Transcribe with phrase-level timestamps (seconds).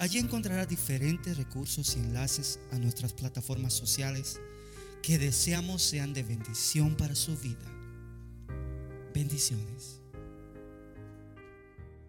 [0.00, 4.40] Allí encontrará diferentes recursos y enlaces a nuestras plataformas sociales
[5.02, 7.66] que deseamos sean de bendición para su vida.
[9.12, 10.00] Bendiciones.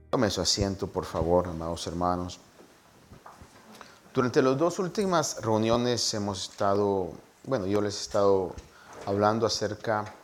[0.10, 2.40] Tome su asiento, por favor, amados hermanos.
[4.14, 7.12] Durante las dos últimas reuniones hemos estado,
[7.44, 8.56] bueno, yo les he estado
[9.06, 10.16] hablando acerca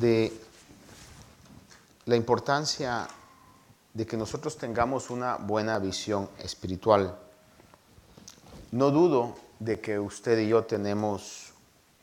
[0.00, 0.36] de
[2.06, 3.06] la importancia
[3.94, 7.18] de que nosotros tengamos una buena visión espiritual.
[8.72, 11.52] No dudo de que usted y yo tenemos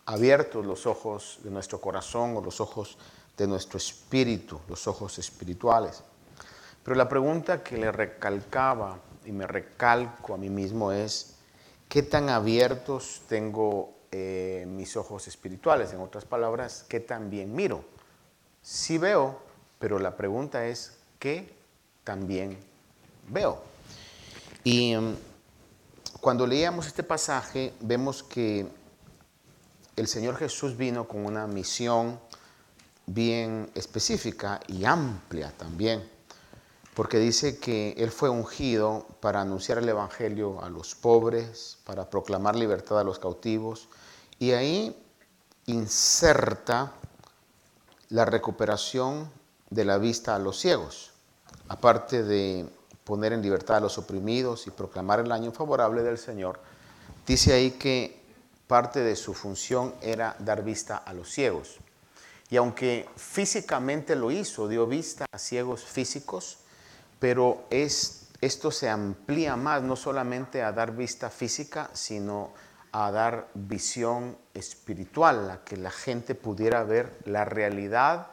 [0.06, 2.98] abiertos los ojos de nuestro corazón o los ojos
[3.38, 6.04] de nuestro espíritu, los ojos espirituales.
[6.84, 11.36] Pero la pregunta que le recalcaba y me recalco a mí mismo es,
[11.90, 15.92] ¿qué tan abiertos tengo eh, mis ojos espirituales?
[15.94, 17.84] En otras palabras, ¿qué tan bien miro?
[18.62, 19.40] Sí veo,
[19.80, 21.57] pero la pregunta es, ¿qué
[22.08, 22.58] también
[23.28, 23.62] veo.
[24.64, 25.16] Y mm,
[26.22, 28.66] cuando leíamos este pasaje, vemos que
[29.98, 32.18] el Señor Jesús vino con una misión
[33.08, 36.10] bien específica y amplia también,
[36.94, 42.56] porque dice que Él fue ungido para anunciar el Evangelio a los pobres, para proclamar
[42.56, 43.90] libertad a los cautivos,
[44.40, 44.96] y ahí
[45.66, 46.94] inserta
[48.08, 49.30] la recuperación
[49.70, 51.12] de la vista a los ciegos
[51.68, 52.66] aparte de
[53.04, 56.60] poner en libertad a los oprimidos y proclamar el año favorable del Señor,
[57.26, 58.22] dice ahí que
[58.68, 61.78] parte de su función era dar vista a los ciegos.
[62.50, 66.60] Y aunque físicamente lo hizo, dio vista a ciegos físicos,
[67.20, 72.52] pero es, esto se amplía más, no solamente a dar vista física, sino
[72.92, 78.28] a dar visión espiritual, a que la gente pudiera ver la realidad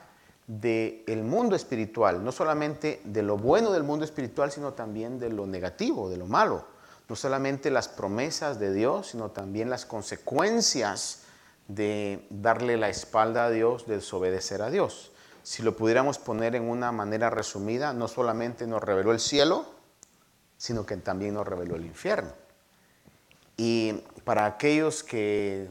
[0.47, 5.47] del mundo espiritual, no solamente de lo bueno del mundo espiritual, sino también de lo
[5.47, 6.67] negativo, de lo malo.
[7.09, 11.23] No solamente las promesas de Dios, sino también las consecuencias
[11.69, 15.13] de darle la espalda a Dios, de desobedecer a Dios.
[15.43, 19.67] Si lo pudiéramos poner en una manera resumida, no solamente nos reveló el cielo,
[20.57, 22.33] sino que también nos reveló el infierno.
[23.57, 23.93] Y
[24.25, 25.69] para aquellos que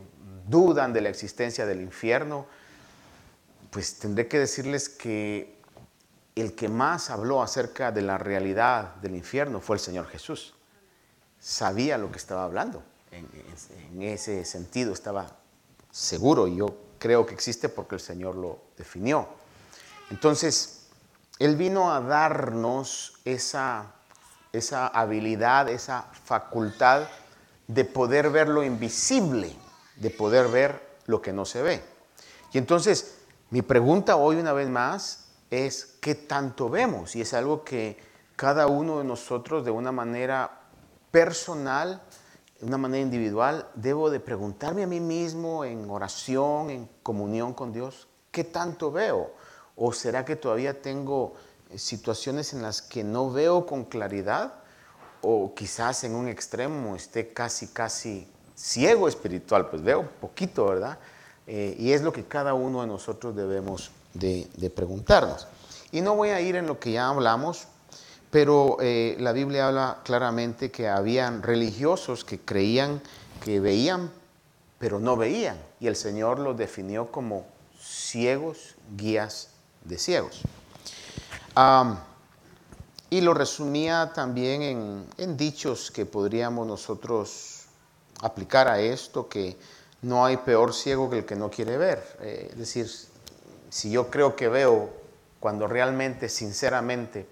[0.48, 2.46] dudan de la existencia del infierno,
[3.74, 5.58] pues tendré que decirles que
[6.36, 10.54] el que más habló acerca de la realidad del infierno fue el Señor Jesús.
[11.40, 12.84] Sabía lo que estaba hablando.
[13.12, 13.28] En,
[14.02, 15.38] ese sentido estaba
[15.92, 19.28] seguro y yo creo que existe porque el Señor lo definió.
[20.12, 20.88] Entonces,
[21.40, 23.92] Él vino a darnos esa,
[24.52, 27.08] esa habilidad, esa facultad
[27.68, 29.56] de poder ver lo invisible,
[29.96, 31.84] de poder ver lo que no se ve.
[32.52, 33.23] Y entonces,
[33.54, 37.16] mi pregunta hoy una vez más es, ¿qué tanto vemos?
[37.16, 38.00] Y es algo que
[38.36, 40.62] cada uno de nosotros de una manera
[41.12, 42.02] personal,
[42.60, 47.72] de una manera individual, debo de preguntarme a mí mismo en oración, en comunión con
[47.72, 49.36] Dios, ¿qué tanto veo?
[49.76, 51.36] ¿O será que todavía tengo
[51.70, 54.64] eh, situaciones en las que no veo con claridad?
[55.22, 60.98] O quizás en un extremo esté casi, casi ciego espiritual, pues veo poquito, ¿verdad?
[61.48, 65.48] Eh, y es lo que cada uno de nosotros debemos de, preguntarnos.
[65.92, 67.68] Y no voy a ir en lo que ya hablamos,
[68.32, 73.02] pero eh, la Biblia habla claramente que habían religiosos que creían
[73.44, 74.10] que veían,
[74.80, 75.58] pero no veían.
[75.80, 77.46] Y el Señor los definió como
[77.78, 79.50] ciegos, guías
[79.84, 80.42] de ciegos.
[83.10, 87.66] y lo resumía también en, en dichos que podríamos nosotros
[88.22, 89.58] aplicar a esto, que
[90.04, 92.18] no hay peor ciego que el que no quiere ver.
[92.22, 92.90] Eh, es decir,
[93.70, 94.90] si yo creo que veo
[95.40, 97.26] cuando realmente, sinceramente,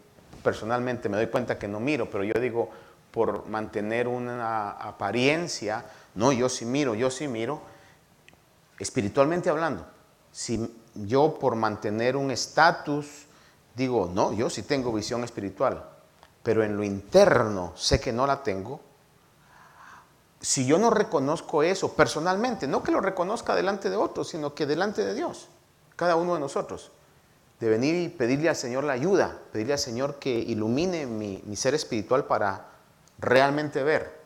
[0.44, 2.70] personalmente me doy cuenta que no miro, pero yo digo
[3.12, 5.86] por mantener una apariencia,
[6.16, 7.62] no, yo sí miro, yo sí miro,
[8.80, 9.86] espiritualmente hablando,
[10.32, 13.28] si yo por mantener un estatus
[13.76, 15.86] digo, no, yo sí tengo visión espiritual,
[16.44, 18.82] pero en lo interno sé que no la tengo,
[20.42, 24.66] si yo no reconozco eso personalmente, no que lo reconozca delante de otros, sino que
[24.66, 25.48] delante de Dios,
[25.96, 26.92] cada uno de nosotros,
[27.60, 31.76] de venir y pedirle al Señor la ayuda, pedirle al Señor que ilumine mi, ser
[31.76, 32.66] espiritual para
[33.20, 34.20] realmente ver.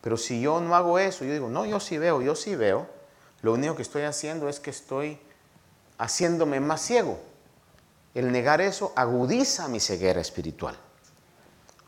[0.00, 2.86] Pero si yo no hago eso, yo digo, no, yo sí veo, yo sí veo,
[3.42, 5.20] lo único que estoy haciendo es que estoy
[5.98, 7.20] haciéndome más ciego.
[8.14, 10.76] El negar eso agudiza mi ceguera espiritual.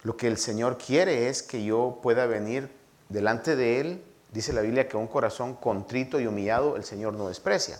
[0.02, 2.79] Lo que el Señor quiere es que yo pueda venir
[3.10, 4.04] delante de Él.
[4.32, 7.78] Dice la Biblia que un corazón contrito y humillado el Señor no desprecia.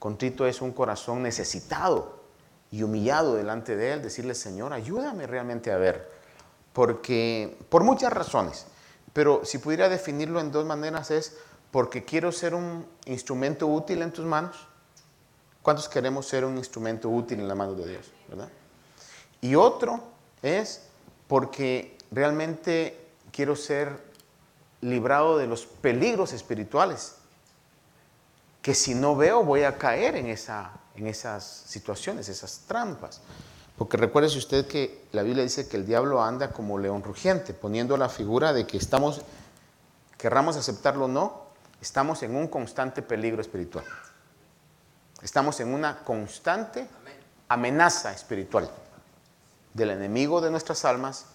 [0.00, 2.20] Contrito es un corazón necesitado
[2.72, 6.10] y humillado delante de Él, decirle, Señor, ayúdame realmente a ver.
[6.72, 8.66] Porque, por muchas razones,
[9.12, 11.36] pero si pudiera definirlo en dos maneras es
[11.70, 14.56] porque quiero ser un instrumento útil en tus manos.
[15.60, 18.10] ¿Cuántos queremos ser un instrumento útil en la mano de Dios?
[18.28, 18.48] ¿verdad?
[19.40, 20.02] Y otro
[20.42, 20.82] es
[21.28, 22.98] porque realmente
[23.30, 24.11] quiero ser
[24.82, 27.14] librado de los peligros espirituales,
[28.60, 33.22] que si no veo voy a caer en, esa, en esas situaciones, esas trampas.
[33.78, 37.96] Porque recuérdese usted que la Biblia dice que el diablo anda como león rugiente, poniendo
[37.96, 39.22] la figura de que estamos,
[40.18, 41.42] querramos aceptarlo o no,
[41.80, 43.84] estamos en un constante peligro espiritual.
[45.22, 46.86] Estamos en una constante
[47.48, 48.70] amenaza espiritual
[49.74, 51.26] del enemigo de nuestras almas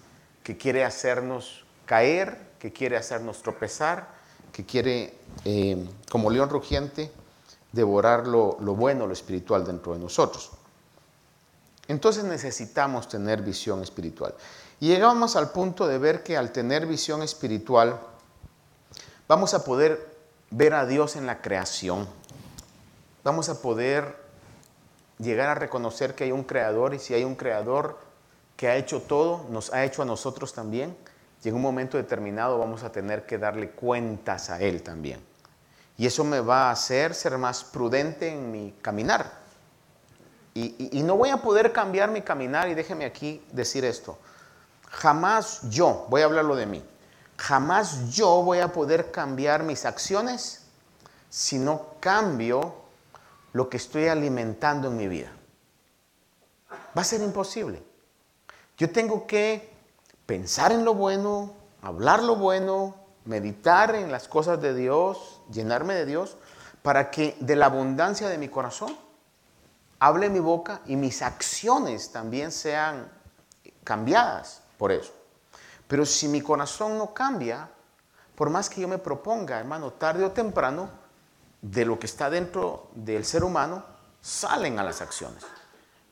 [0.43, 4.07] que quiere hacernos caer, que quiere hacernos tropezar,
[4.51, 7.11] que quiere, eh, como león rugiente,
[7.71, 10.51] devorar lo, lo bueno, lo espiritual dentro de nosotros.
[11.87, 14.35] Entonces necesitamos tener visión espiritual.
[14.79, 17.99] Y llegamos al punto de ver que al tener visión espiritual
[19.27, 20.15] vamos a poder
[20.51, 22.07] ver a Dios en la creación.
[23.23, 24.15] Vamos a poder
[25.17, 27.97] llegar a reconocer que hay un creador y si hay un creador
[28.55, 30.95] que ha hecho todo, nos ha hecho a nosotros también.
[31.43, 35.19] Y en un momento determinado vamos a tener que darle cuentas a Él también.
[35.97, 39.31] Y eso me va a hacer ser más prudente en mi caminar.
[40.53, 44.17] Y, no voy a poder cambiar mi caminar y déjeme aquí decir esto.
[44.89, 46.83] Jamás yo, voy a hablarlo de mí,
[47.37, 50.63] jamás yo voy a poder cambiar mis acciones
[51.29, 52.73] si no cambio
[53.53, 55.31] lo que estoy alimentando en mi vida.
[56.97, 57.83] Va a ser imposible.
[58.79, 59.76] Yo tengo que
[60.27, 62.95] pensar en lo bueno, hablar lo bueno,
[63.25, 66.37] meditar en las cosas de Dios, llenarme de Dios,
[66.83, 68.95] para que de la abundancia de mi corazón
[69.99, 73.09] hable mi boca y mis acciones también sean
[73.83, 75.13] cambiadas por eso.
[75.87, 77.69] Pero si mi corazón no cambia,
[78.35, 80.89] por más que yo me proponga, hermano, tarde o temprano,
[81.61, 83.83] de lo que está dentro del ser humano,
[84.21, 85.43] salen a las acciones.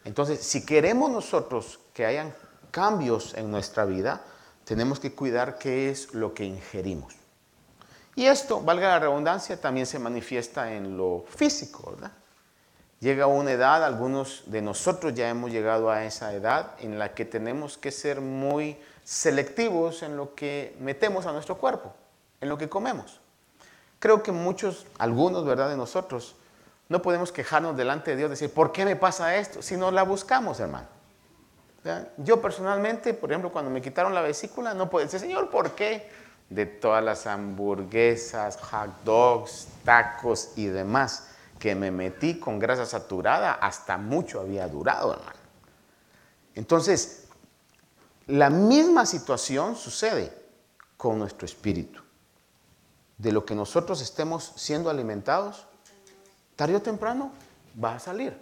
[0.06, 2.34] Entonces, si queremos nosotros que hayan
[2.76, 4.20] cambios en nuestra vida,
[4.66, 7.16] tenemos que cuidar qué es lo que ingerimos.
[8.18, 12.12] Y esto, valga la redundancia, también se manifiesta en lo físico, ¿verdad?
[13.00, 17.24] llega una edad, algunos de nosotros ya hemos llegado a esa edad en la que
[17.24, 21.94] tenemos que ser muy selectivos en lo que metemos a nuestro cuerpo,
[22.42, 23.22] en lo que comemos.
[24.00, 26.36] Creo que muchos, algunos, ¿verdad?, de nosotros,
[26.90, 29.62] no podemos quejarnos delante de Dios, decir, ¿por qué me pasa esto?
[29.62, 30.95] Si no la buscamos, hermano.
[32.18, 36.10] Yo personalmente, por ejemplo, cuando me quitaron la vesícula, no puedo decir, Señor, ¿por qué?
[36.50, 41.28] De todas las hamburguesas, hot dogs, tacos y demás
[41.60, 45.40] que me metí con grasa saturada hasta mucho había durado, hermano.
[46.54, 47.26] Entonces,
[48.28, 50.34] la misma situación sucede
[50.98, 52.02] con nuestro espíritu.
[53.18, 55.66] De lo que nosotros estemos siendo alimentados,
[56.56, 57.32] tarde o temprano
[57.82, 58.38] va a salir.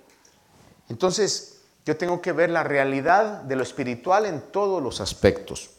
[0.90, 1.53] Entonces,
[1.86, 5.72] yo tengo que ver la realidad de lo espiritual en todos los aspectos.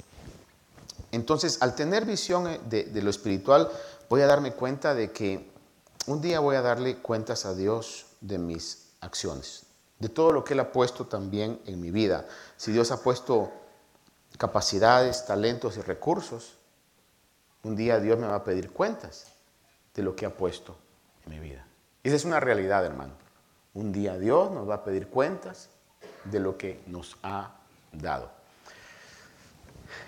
[1.13, 3.71] Entonces, al tener visión de, de lo espiritual,
[4.09, 5.51] voy a darme cuenta de que
[6.07, 9.65] un día voy a darle cuentas a Dios de mis acciones,
[9.99, 12.27] de todo lo que Él ha puesto también en mi vida.
[12.57, 13.53] Si Dios ha puesto
[14.37, 16.57] capacidades, talentos y recursos,
[17.63, 19.33] un día Dios me va a pedir cuentas
[19.95, 20.77] de lo que ha puesto
[21.25, 21.67] en mi vida.
[22.03, 23.15] Esa es una realidad, hermano.
[23.73, 25.71] Un día Dios nos va a pedir cuentas
[26.25, 27.55] de lo que nos ha
[27.93, 28.31] dado.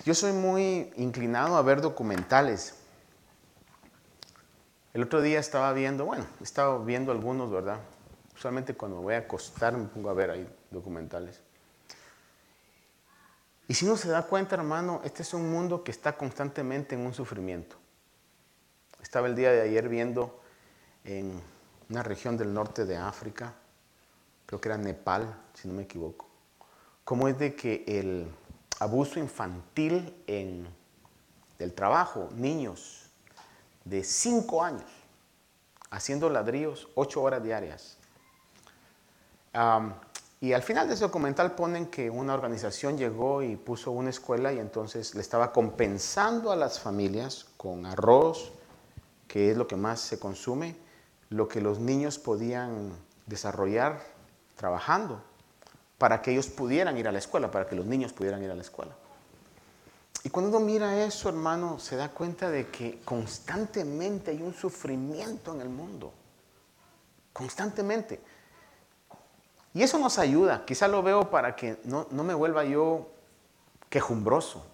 [0.04, 2.74] Yo soy muy inclinado a ver documentales
[4.96, 7.80] el otro día estaba viendo, bueno, estaba viendo algunos, ¿verdad?
[8.34, 11.42] Usualmente cuando me voy a acostar me pongo a ver ahí documentales.
[13.68, 17.02] Y si uno se da cuenta, hermano, este es un mundo que está constantemente en
[17.02, 17.76] un sufrimiento.
[19.02, 20.40] Estaba el día de ayer viendo
[21.04, 21.42] en
[21.90, 23.52] una región del norte de África,
[24.46, 26.26] creo que era Nepal, si no me equivoco,
[27.04, 28.28] cómo es de que el
[28.78, 30.66] abuso infantil en
[31.58, 33.10] el trabajo, niños,
[33.84, 34.90] de cinco años
[35.90, 37.98] haciendo ladrillos ocho horas diarias.
[40.40, 44.52] Y al final de ese documental ponen que una organización llegó y puso una escuela
[44.52, 48.52] y entonces le estaba compensando a las familias con arroz,
[49.26, 50.76] que es lo que más se consume,
[51.30, 52.92] lo que los niños podían
[53.24, 54.15] desarrollar
[54.56, 55.22] trabajando
[55.98, 58.54] para que ellos pudieran ir a la escuela, para que los niños pudieran ir a
[58.54, 58.92] la escuela.
[60.24, 65.54] Y cuando uno mira eso, hermano, se da cuenta de que constantemente hay un sufrimiento
[65.54, 66.12] en el mundo.
[67.32, 68.20] Constantemente.
[69.72, 70.64] Y eso nos ayuda.
[70.66, 73.08] Quizá lo veo para que no, me vuelva yo
[73.88, 74.66] quejumbroso.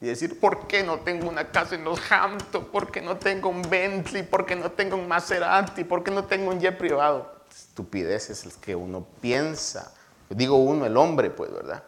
[0.00, 2.66] Y decir, ¿por qué no tengo una casa en los Hamptons?
[2.66, 4.22] ¿Por qué no tengo un Bentley?
[4.22, 5.82] ¿Por qué no tengo un Maserati?
[5.82, 7.37] ¿Por qué no tengo un jet privado?
[7.50, 9.94] Estupideces es que uno piensa.
[10.28, 11.82] Digo uno, el hombre, pues, ¿verdad?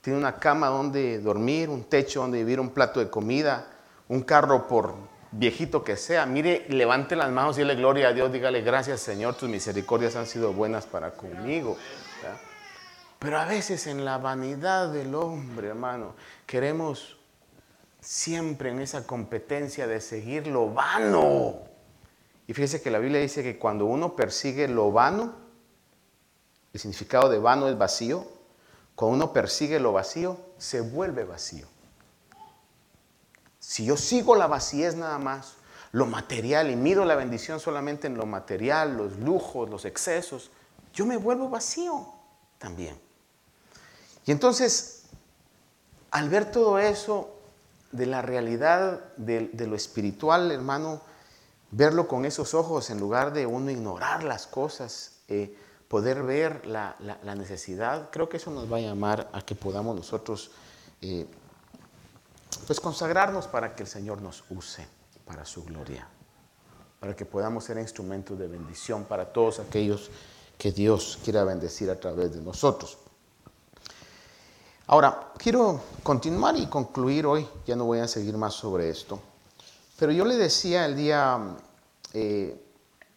[0.00, 3.66] Tiene una cama donde dormir, un techo donde vivir, un plato de comida,
[4.08, 4.94] un carro por
[5.32, 9.34] viejito que sea, mire, levante las manos y dile gloria a Dios, dígale gracias Señor,
[9.34, 11.76] tus misericordias han sido buenas para conmigo.
[13.18, 16.14] Pero a veces en la vanidad del hombre, hermano,
[16.46, 17.16] queremos
[18.00, 21.65] siempre en esa competencia de seguir lo vano.
[22.46, 25.34] Y fíjese que la Biblia dice que cuando uno persigue lo vano,
[26.72, 28.26] el significado de vano es vacío,
[28.94, 31.66] cuando uno persigue lo vacío, se vuelve vacío.
[33.58, 35.54] Si yo sigo la vacíez nada más,
[35.92, 40.50] lo material y miro la bendición solamente en lo material, los lujos, los excesos,
[40.92, 42.06] yo me vuelvo vacío
[42.58, 42.98] también.
[44.24, 45.04] Y entonces,
[46.10, 47.36] al ver todo eso
[47.92, 51.00] de la realidad de, lo espiritual, hermano,
[51.76, 55.54] verlo con esos ojos en lugar de uno ignorar las cosas, eh,
[55.88, 56.96] poder ver la,
[57.36, 60.50] necesidad, creo que eso nos va a llamar a que podamos nosotros
[61.02, 61.26] eh,
[62.66, 64.88] pues consagrarnos para que el Señor nos use
[65.26, 66.08] para su gloria,
[66.98, 70.10] para que podamos ser instrumentos de bendición para todos aquellos
[70.56, 72.96] que Dios quiera bendecir a través de nosotros.
[74.86, 79.20] Ahora, quiero continuar y concluir hoy, ya no voy a seguir más sobre esto,
[79.98, 81.56] pero yo le decía el día
[82.18, 82.58] eh,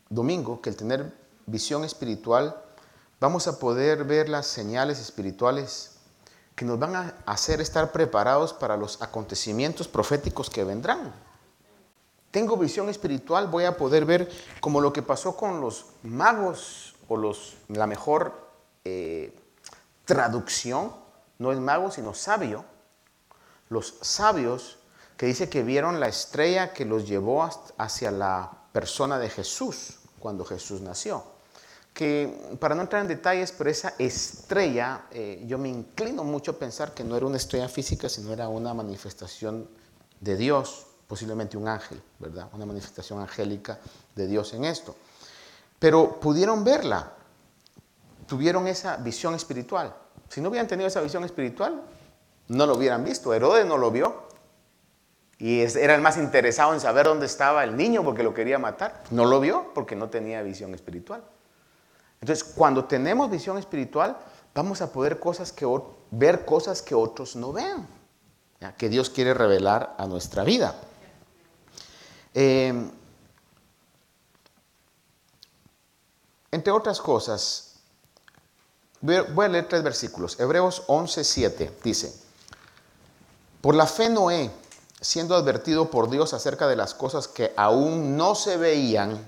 [0.09, 1.13] domingo que el tener
[1.45, 2.61] visión espiritual,
[3.21, 5.99] vamos a poder ver las señales espirituales
[6.53, 11.13] que nos van a hacer estar preparados para los acontecimientos proféticos que vendrán.
[12.31, 14.29] Tengo visión espiritual, voy a poder ver
[14.59, 18.33] como lo que pasó con los magos o los, la mejor
[18.83, 19.33] eh,
[20.03, 20.93] traducción,
[21.37, 22.65] no es mago sino sabio,
[23.69, 24.77] los sabios
[25.15, 30.45] que dice que vieron la estrella que los llevó hacia la persona de Jesús cuando
[30.45, 31.23] Jesús nació
[31.99, 36.53] que para no entrar en detalles, pero esa estrella, eh, yo me inclino mucho a
[36.53, 39.67] pensar que no era una estrella física, sino era una manifestación
[40.21, 42.47] de Dios, posiblemente un ángel, ¿verdad?
[42.53, 43.79] Una manifestación angélica
[44.15, 44.95] de Dios en esto.
[45.77, 47.11] Pero pudieron verla,
[48.27, 49.93] tuvieron esa visión espiritual.
[50.29, 51.81] Si no hubieran tenido esa visión espiritual,
[52.47, 53.33] no lo hubieran visto.
[53.33, 54.28] Herodes no lo vio.
[55.39, 59.03] Y era el más interesado en saber dónde estaba el niño porque lo quería matar.
[59.09, 61.23] No lo vio porque no tenía visión espiritual.
[62.19, 64.17] Entonces, cuando tenemos visión espiritual,
[64.53, 65.65] vamos a poder cosas que,
[66.11, 67.87] ver cosas que otros no vean,
[68.77, 70.75] que Dios quiere revelar a nuestra vida.
[72.33, 72.91] Em,
[76.51, 77.79] entre otras cosas,
[78.99, 80.37] voy a leer tres versículos.
[80.37, 82.13] Hebreos 11, 7 dice,
[83.61, 84.51] por la fe Noé,
[85.01, 89.23] siendo advertido por Dios acerca de las cosas que aún no se veían,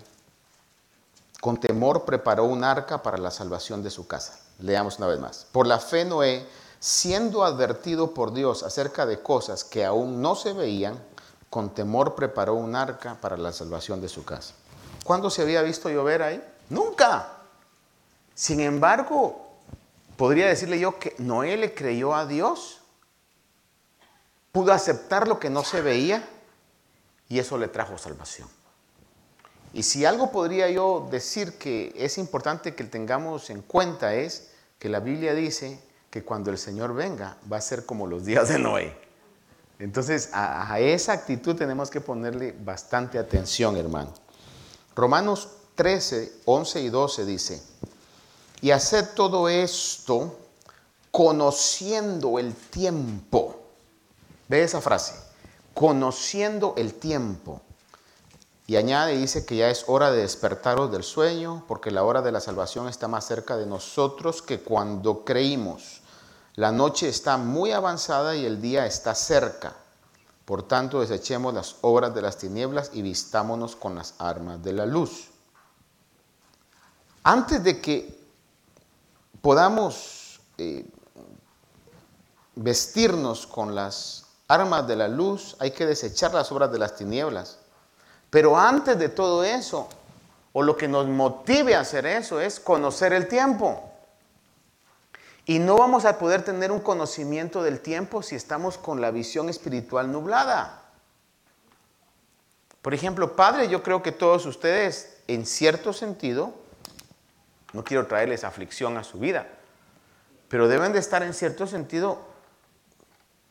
[1.40, 4.40] con temor preparó un arca para la salvación de su casa.
[4.60, 5.48] Leamos una vez más.
[5.52, 6.46] Por la fe Noé,
[6.80, 11.02] siendo advertido por Dios acerca de cosas que aún no se veían,
[11.50, 14.54] con temor preparó un arca para la salvación de su casa.
[15.04, 16.44] ¿Cuándo se había visto llover ahí?
[16.70, 17.28] Nunca.
[18.36, 19.48] Sin embargo,
[20.16, 22.81] podría decirle yo que Noé le creyó a Dios,
[24.52, 26.28] pudo aceptar lo que no se veía
[27.30, 28.48] y eso le trajo salvación.
[29.74, 34.90] Y si algo podría yo decir que es importante que tengamos en cuenta es que
[34.90, 35.80] la Biblia dice
[36.10, 38.98] que cuando el Señor venga va a ser como los días de Noé.
[39.80, 44.14] Entonces a, esa actitud tenemos que ponerle bastante atención, hermano.
[44.94, 47.64] Romanos 13, 11 y 12 dice,
[48.62, 50.38] y haced todo esto
[51.10, 53.61] conociendo el tiempo.
[54.52, 55.14] Ve esa frase,
[55.74, 57.62] conociendo el tiempo
[58.68, 62.34] y añade dice que ya es hora de despertaros del sueño, porque la hora de
[62.34, 66.02] la salvación está más cerca de nosotros que cuando creímos.
[66.56, 69.74] La noche está muy avanzada y el día está cerca.
[70.44, 74.86] Por tanto, desechemos las obras de las tinieblas y vistámonos con las armas de la
[74.86, 75.30] luz.
[77.24, 78.20] Antes de que
[79.42, 80.86] podamos eh,
[82.56, 84.21] vestirnos con las
[84.54, 87.60] armas de la luz, hay que desechar las obras de las tinieblas.
[88.30, 89.88] Pero antes de todo eso,
[90.54, 93.90] o lo que nos motive a hacer eso, es conocer el tiempo.
[95.46, 99.50] Y no vamos a poder tener un conocimiento del tiempo si estamos con la visión
[99.50, 100.82] espiritual nublada.
[102.82, 106.54] Por ejemplo, Padre, yo creo que todos ustedes, en cierto sentido,
[107.74, 109.48] no quiero traerles aflicción a su vida,
[110.50, 112.31] pero deben de estar en cierto sentido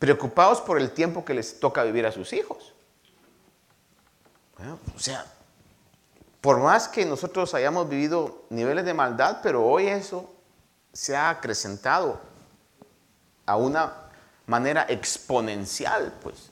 [0.00, 2.72] preocupados por el tiempo que les toca vivir a sus hijos.
[4.96, 5.26] o sea,
[6.40, 10.32] por más que nosotros hayamos vivido niveles de maldad, pero hoy eso
[10.90, 12.18] se ha acrecentado
[13.44, 13.92] a una
[14.46, 16.50] manera exponencial, pues.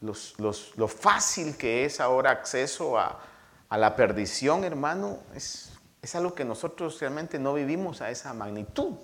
[0.00, 3.20] lo fácil que es ahora acceso a,
[3.70, 5.70] la perdición, hermano, es,
[6.02, 8.96] es, algo que nosotros realmente no vivimos a esa magnitud.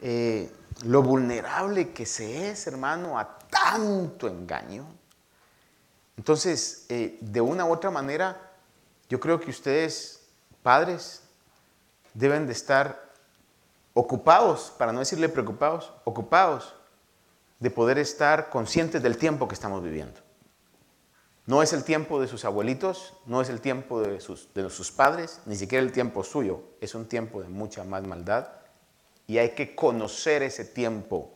[0.00, 0.50] Eh,
[0.84, 4.86] lo vulnerable que se es, hermano, a tanto engaño.
[6.16, 8.52] Entonces, eh, de una u otra manera,
[9.08, 10.20] yo creo que ustedes,
[10.62, 11.22] padres,
[12.14, 13.08] deben de estar
[13.94, 16.74] ocupados, para no decirle preocupados, ocupados
[17.58, 20.20] de poder estar conscientes del tiempo que estamos viviendo.
[21.46, 24.92] No es el tiempo de sus abuelitos, no es el tiempo de sus, de sus
[24.92, 28.48] padres, ni siquiera el tiempo suyo, es un tiempo de mucha más maldad
[29.28, 31.30] y hay que conocer ese tiempo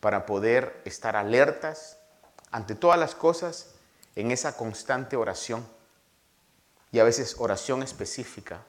[0.00, 1.98] para poder estar alertas
[2.52, 3.74] ante todas las cosas
[4.14, 5.66] en esa constante oración
[6.92, 8.62] y a veces oración específica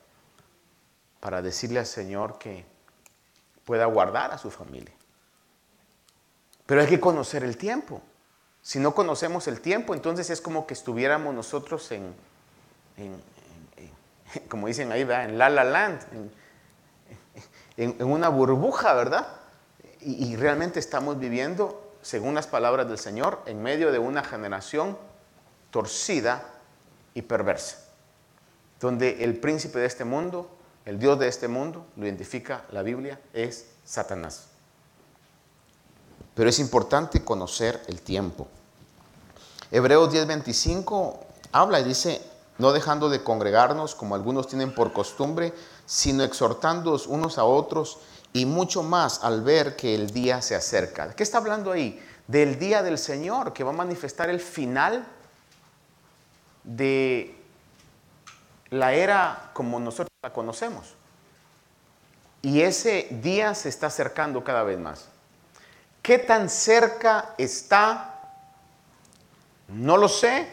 [1.19, 2.65] para decirle al Señor que
[3.65, 4.93] pueda guardar a su familia.
[6.65, 8.01] Pero hay que conocer el tiempo.
[8.61, 12.15] Si no conocemos el tiempo, entonces es como que estuviéramos nosotros en,
[14.49, 16.31] como dicen ahí, en La La Land,
[17.77, 19.27] en, una burbuja, ¿verdad?
[20.01, 24.98] Y, y realmente estamos viviendo, según las palabras del Señor, en medio de una generación
[25.71, 26.43] torcida
[27.13, 27.78] y perversa,
[28.80, 30.49] donde el príncipe de este mundo,
[30.86, 34.47] el Dios de este mundo, lo identifica la Biblia, es Satanás.
[36.36, 38.47] Pero es importante conocer el tiempo.
[39.71, 41.17] Hebreos 10:25
[41.51, 42.21] habla y dice,
[42.58, 45.54] no dejando de congregarnos como algunos tienen por costumbre,
[45.88, 47.97] sino exhortándoos unos a otros
[48.34, 51.13] y mucho más al ver que el día se acerca.
[51.15, 52.04] ¿Qué está hablando ahí?
[52.28, 55.08] Del día del Señor, que va a manifestar el final
[56.65, 57.36] de
[58.69, 60.93] la era como nosotros la conocemos.
[62.41, 65.08] Y ese día se está acercando cada vez más.
[66.02, 68.13] ¿Qué tan cerca está?
[69.69, 70.50] No lo sé.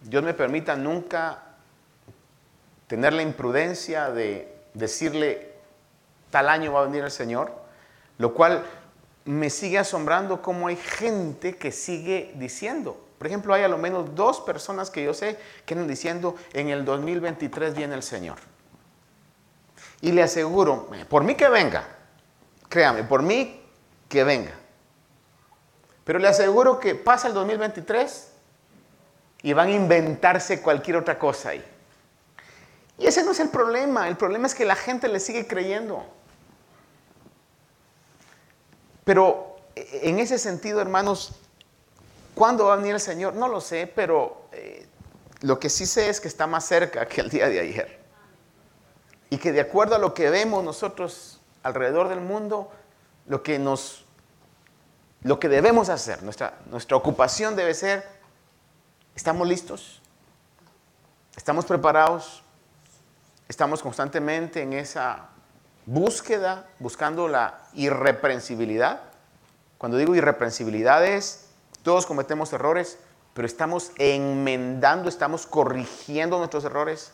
[0.00, 1.42] Dios me permita nunca
[2.86, 5.52] tener la imprudencia de decirle,
[6.30, 7.52] tal año va a venir el Señor,
[8.18, 8.64] lo cual
[9.24, 12.98] me sigue asombrando cómo hay gente que sigue diciendo.
[13.18, 16.68] Por ejemplo, hay a lo menos dos personas que yo sé que andan diciendo, en
[16.68, 18.38] el 2023 viene el Señor.
[20.00, 21.84] Y le aseguro, por mí que venga,
[22.68, 23.62] créame, por mí
[24.08, 24.52] que venga.
[26.04, 28.32] Pero le aseguro que pasa el 2023
[29.42, 31.64] y van a inventarse cualquier otra cosa ahí.
[33.00, 36.04] Y ese no es el problema, el problema es que la gente le sigue creyendo.
[39.04, 41.32] Pero e, en ese sentido, hermanos,
[42.34, 43.34] ¿cuándo va a venir el Señor?
[43.34, 44.86] No lo sé, pero eh,
[45.40, 48.00] lo que sí sé es que está más cerca que el día de ayer.
[49.30, 52.70] Y que de acuerdo a lo que vemos nosotros alrededor del mundo,
[53.26, 54.04] lo que nos
[55.22, 58.06] lo que debemos hacer, nuestra, nuestra ocupación debe ser,
[59.14, 60.00] ¿estamos listos?
[61.36, 62.42] ¿Estamos preparados?
[63.50, 65.30] Estamos constantemente en esa
[65.84, 69.00] búsqueda, buscando la irreprensibilidad.
[69.76, 71.48] Cuando digo irreprensibilidad es,
[71.82, 73.00] todos cometemos errores,
[73.34, 77.10] pero estamos enmendando, estamos corrigiendo nuestros errores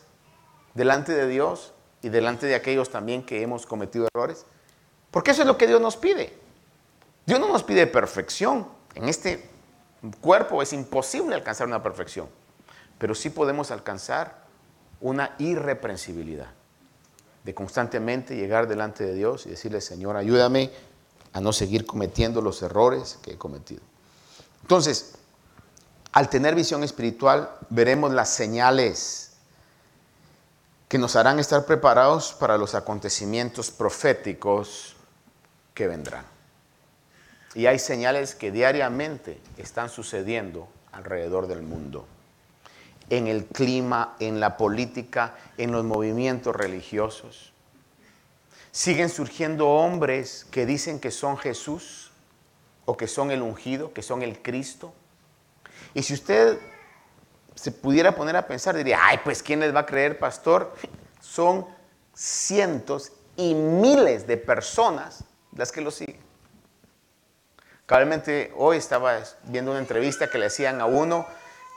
[0.75, 1.73] delante de Dios
[2.03, 4.45] y delante de aquellos también que hemos cometido errores.
[5.09, 6.37] Porque eso es lo que Dios nos pide.
[7.25, 8.67] Dios no nos pide perfección.
[8.93, 9.49] En este
[10.21, 12.29] cuerpo es imposible alcanzar una perfección,
[12.99, 14.46] pero sí podemos alcanzar
[15.01, 16.47] una irreprensibilidad
[17.43, 20.71] de constantemente llegar delante de Dios y decirle, Señor, ayúdame
[21.33, 23.81] a no seguir cometiendo los errores que he cometido.
[24.61, 25.13] Entonces,
[26.11, 29.33] al tener visión espiritual, veremos las señales
[30.89, 34.95] que nos harán estar preparados para los acontecimientos proféticos
[35.73, 36.25] que vendrán.
[37.55, 42.05] Y hay señales que diariamente están sucediendo alrededor del mundo
[43.09, 47.53] en el clima, en la política, en los movimientos religiosos.
[48.71, 52.11] Siguen surgiendo hombres que dicen que son Jesús
[52.85, 54.93] o que son el ungido, que son el Cristo.
[55.93, 56.59] Y si usted
[57.55, 60.75] se pudiera poner a pensar, diría, ay, pues ¿quién les va a creer, pastor?
[61.19, 61.65] Son
[62.13, 65.23] cientos y miles de personas
[65.55, 66.19] las que lo siguen.
[67.85, 71.25] Cabalmente hoy estaba viendo una entrevista que le hacían a uno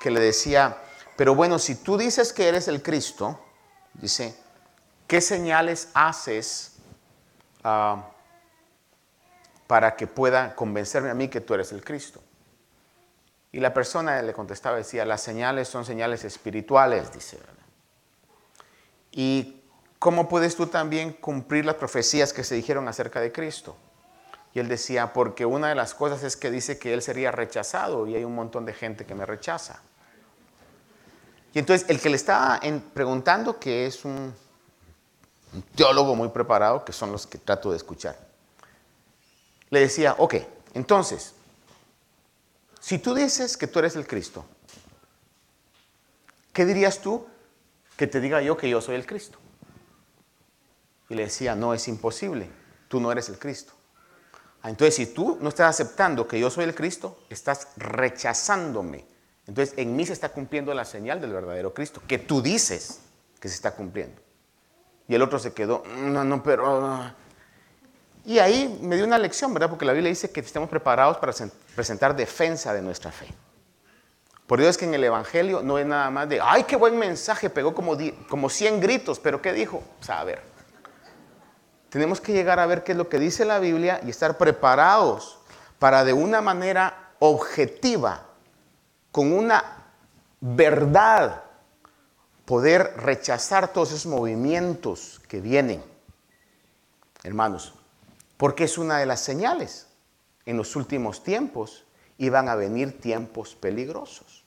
[0.01, 0.77] que le decía,
[1.21, 3.39] pero bueno, si tú dices que eres el Cristo,
[3.93, 4.35] dice,
[5.07, 6.77] ¿qué señales haces
[7.63, 8.09] ah,
[9.67, 12.23] para que pueda convencerme a mí que tú eres el Cristo?
[13.53, 17.39] Y la persona le contestaba, decía, las señales son señales espirituales, dice.
[19.13, 19.63] ¿Y
[19.99, 23.77] cómo puedes tú también cumplir las profecías que se dijeron acerca de Cristo?
[24.55, 28.07] Y él decía, porque una de las cosas es que dice que él sería rechazado
[28.07, 29.83] y hay un montón de gente que me rechaza.
[31.53, 32.61] Y entonces el que le estaba
[32.95, 34.35] preguntando, que es un,
[35.75, 38.17] teólogo muy preparado, que son los que trato de escuchar,
[39.69, 40.37] le decía, ok,
[40.75, 41.35] entonces,
[42.81, 44.45] si tú dices que tú eres el Cristo,
[46.53, 47.27] ¿qué dirías tú
[47.97, 49.39] que te diga yo que yo soy el Cristo?
[51.09, 52.49] Y le decía, no, es imposible,
[52.89, 53.73] tú no eres el Cristo.
[54.63, 59.10] Ah, entonces, si tú no estás aceptando que yo soy el Cristo, estás rechazándome.
[59.51, 63.01] Entonces, en mí se está cumpliendo la señal del verdadero Cristo, que tú dices
[63.41, 64.23] que se está cumpliendo.
[65.09, 67.13] Y el otro se quedó, no, no, pero...
[68.25, 69.69] Y ahí me dio una lección, ¿verdad?
[69.69, 71.35] Porque la Biblia dice que estemos preparados para
[71.75, 73.27] presentar defensa de nuestra fe.
[74.47, 76.97] Por Dios es que en el Evangelio no es nada más de, ay, qué buen
[76.97, 79.83] mensaje, pegó como, como 100 gritos, pero ¿qué dijo?
[80.01, 80.43] O sea, a ver,
[81.89, 85.41] tenemos que llegar a ver qué es lo que dice la Biblia y estar preparados
[85.81, 88.30] para de una manera objetiva,
[89.13, 89.81] con una
[90.41, 91.43] verdad,
[92.45, 95.83] poder rechazar todos esos movimientos que vienen.
[97.23, 97.75] Hermanos,
[98.37, 99.87] porque es una de las señales.
[100.47, 101.85] En los últimos tiempos
[102.19, 104.45] iban a venir tiempos peligrosos,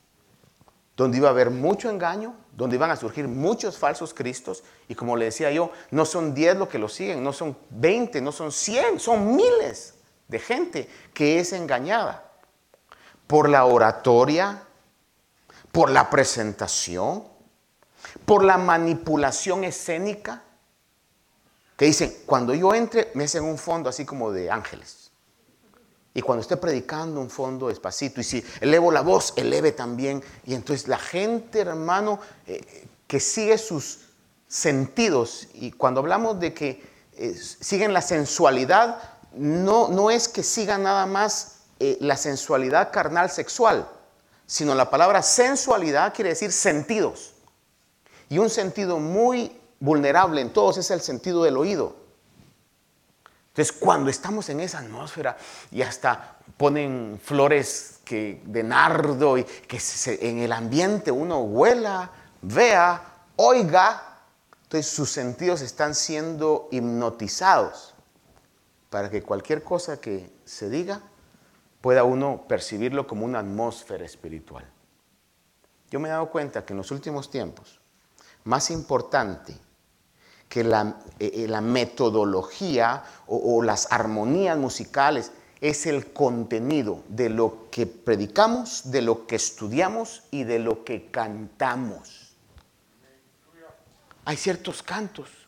[0.97, 5.15] donde iba a haber mucho engaño, donde iban a surgir muchos falsos cristos, y como
[5.15, 8.51] le decía yo, no son 10 los que lo siguen, no son 20, no son
[8.51, 9.95] 100, son miles
[10.27, 12.32] de gente que es engañada
[13.27, 14.63] por la oratoria,
[15.71, 17.23] por la presentación,
[18.25, 20.43] por la manipulación escénica
[21.77, 25.11] que dicen, cuando yo entre, me hacen un fondo así como de ángeles.
[26.13, 28.21] Y cuando esté predicando, un fondo despacito.
[28.21, 30.23] Y si elevo la voz, eleve también.
[30.45, 34.01] Y entonces la gente, hermano, eh, que sigue sus
[34.47, 35.47] sentidos.
[35.55, 36.83] Y cuando hablamos de que
[37.13, 39.01] eh, siguen la sensualidad,
[39.33, 41.52] no, no es que sigan nada más
[41.85, 43.85] eh, la sensualidad carnal sexual,
[44.45, 47.33] sino la palabra sensualidad quiere decir sentidos.
[48.29, 51.97] Y un sentido muy vulnerable en todos es el sentido del oído.
[53.49, 55.35] Entonces, cuando estamos en esa atmósfera
[55.71, 59.81] y hasta ponen flores que, de nardo y que
[60.21, 64.21] en el ambiente uno huela, vea, oiga,
[64.63, 67.93] entonces sus sentidos están siendo hipnotizados
[68.89, 71.01] para que cualquier cosa que se diga
[71.83, 74.63] pueda uno percibirlo como una atmósfera espiritual.
[75.91, 77.81] Yo me he dado cuenta que en los últimos tiempos,
[78.45, 79.53] más importante
[80.47, 87.85] que la, eh, eh, metodología o las armonías musicales es el contenido de lo que
[87.85, 92.33] predicamos, de lo que estudiamos y de lo que cantamos.
[94.23, 95.42] Hay ciertos cantos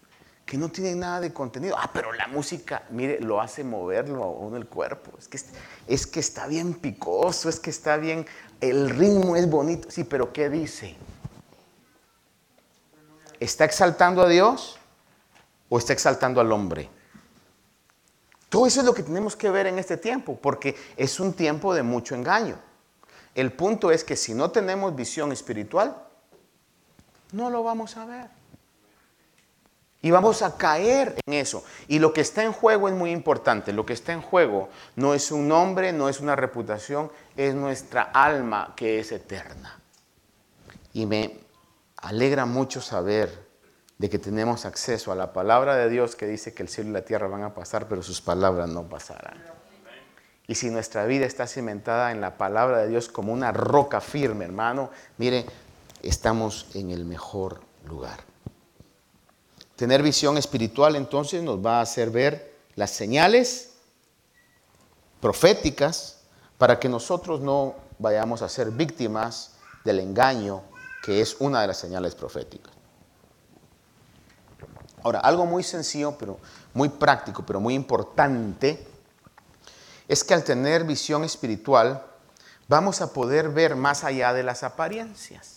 [0.45, 1.75] que no tienen nada de contenido.
[1.77, 5.12] Ah, pero la música, mire, lo hace moverlo el cuerpo.
[5.17, 5.39] Es que,
[5.88, 8.25] es que está bien picoso, es que está bien,
[8.62, 9.89] el ritmo es bonito.
[9.89, 10.95] Sí, pero ¿qué dice?
[13.39, 14.79] ¿Está exaltando a Dios?
[15.69, 16.89] o está exaltando al hombre.
[18.49, 21.73] Todo eso es lo que tenemos que ver en este tiempo, porque es un tiempo
[21.73, 22.58] de mucho engaño.
[23.34, 25.95] El punto es que si no tenemos visión espiritual,
[27.31, 28.29] no lo vamos a ver.
[30.06, 31.63] Y vamos a caer en eso.
[31.88, 33.74] Y lo que está en juego es muy importante.
[33.74, 38.04] Lo que está en juego no es un nombre, no es una reputación, es nuestra
[38.04, 39.80] alma que es eterna.
[40.94, 41.39] Y me
[41.98, 43.48] alegra mucho saber
[43.98, 46.94] de que tenemos acceso a la palabra de Dios que dice que el cielo y
[46.94, 49.44] la tierra van a pasar, pero sus palabras no pasarán.
[50.46, 54.46] Y si nuestra vida está cimentada en la palabra de Dios como una roca firme,
[54.46, 55.48] hermano, mire,
[56.04, 58.35] estamos en el mejor lugar.
[59.75, 63.71] Tener visión espiritual entonces nos va a hacer ver las señales
[65.19, 66.19] proféticas
[66.57, 70.61] para que nosotros no vayamos a ser víctimas del engaño
[71.03, 72.73] que es una de las señales proféticas.
[75.03, 76.39] Ahora, algo muy sencillo, pero
[76.73, 78.88] muy práctico, pero muy importante,
[80.07, 82.03] es que al tener visión espiritual,
[82.67, 85.55] vamos a poder ver más allá de las apariencias.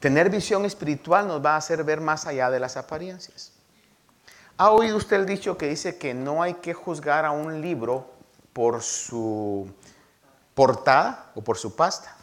[0.00, 3.52] Tener visión espiritual nos va a hacer ver más allá de las apariencias.
[4.56, 8.10] ¿Ha oído usted el dicho que dice que no hay que juzgar a un libro
[8.54, 9.70] por su
[10.54, 12.16] portada o por su pasta?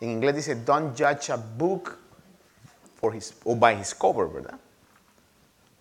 [0.00, 1.96] En inglés dice, don't judge a book
[3.00, 4.58] for his, or by his cover, ¿verdad?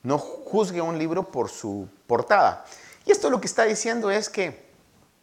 [0.01, 2.65] No juzgue un libro por su portada.
[3.05, 4.65] Y esto lo que está diciendo es que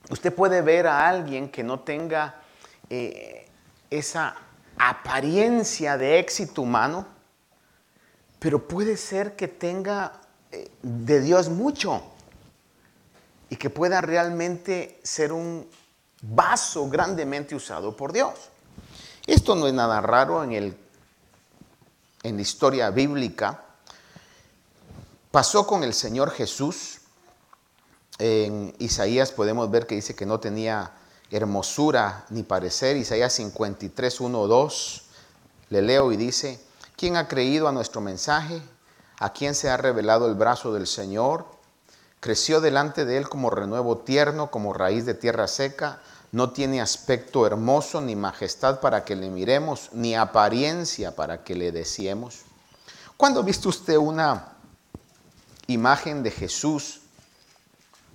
[0.09, 2.37] usted puede ver a alguien que no tenga
[2.91, 3.49] eh,
[3.91, 4.37] esa
[4.79, 7.07] apariencia de éxito humano,
[8.39, 12.03] pero puede ser que tenga eh, de Dios mucho
[13.49, 15.69] y que pueda realmente ser un
[16.23, 18.33] vaso grandemente usado por Dios.
[19.27, 20.77] Esto no es nada raro en, el,
[22.23, 23.63] en la historia bíblica.
[25.31, 27.01] Pasó con el Señor Jesús.
[28.19, 30.93] En Isaías podemos ver que dice que no tenía
[31.33, 32.97] hermosura ni parecer.
[32.97, 35.03] Isaías 53, 1, 2.
[35.71, 36.61] Le leo y dice,
[36.97, 38.63] ¿quién ha creído a nuestro mensaje?
[39.19, 41.47] ¿A quién se ha revelado el brazo del Señor?
[42.21, 46.01] Creció delante de él como renuevo tierno, como raíz de tierra seca.
[46.31, 51.73] No tiene aspecto hermoso, ni majestad para que le miremos, ni apariencia para que le
[51.73, 52.43] deseemos.
[53.17, 54.53] ¿Cuándo ha visto usted una
[55.67, 57.01] imagen de Jesús?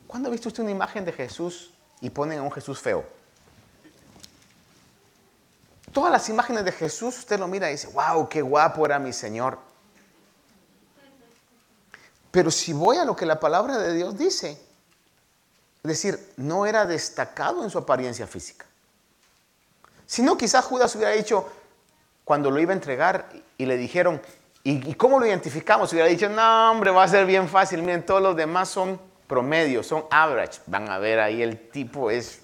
[0.05, 3.05] ¿Cuándo ha visto usted una imagen de Jesús y ponen a un Jesús feo?
[5.91, 9.13] Todas las imágenes de Jesús usted lo mira y dice, wow, qué guapo era mi
[9.13, 9.57] Señor.
[12.29, 14.61] Pero si voy a lo que la palabra de Dios dice,
[15.83, 18.65] es decir, no era destacado en su apariencia física.
[20.05, 21.49] Si no, quizás Judas hubiera dicho,
[22.23, 24.21] cuando lo iba a entregar y le dijeron,
[24.63, 25.91] ¿y, cómo lo identificamos?
[25.93, 27.81] Hubiera dicho, no, hombre, va a ser bien fácil.
[27.81, 30.61] Miren, todos los demás son promedio, son average.
[30.65, 32.41] Van a ver ahí el tipo es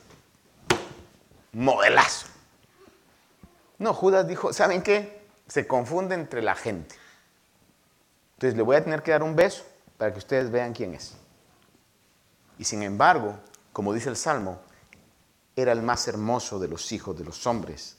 [1.54, 2.28] modelazo.
[3.80, 5.26] No, Judas dijo, ¿saben qué?
[5.48, 6.96] Se confunde entre la gente.
[8.36, 9.64] Entonces le voy a tener que dar un beso
[9.98, 11.16] para que ustedes vean quién es.
[12.58, 13.38] Y sin embargo,
[13.72, 14.60] como dice el Salmo,
[15.56, 17.98] era el más hermoso de los hijos de los hombres.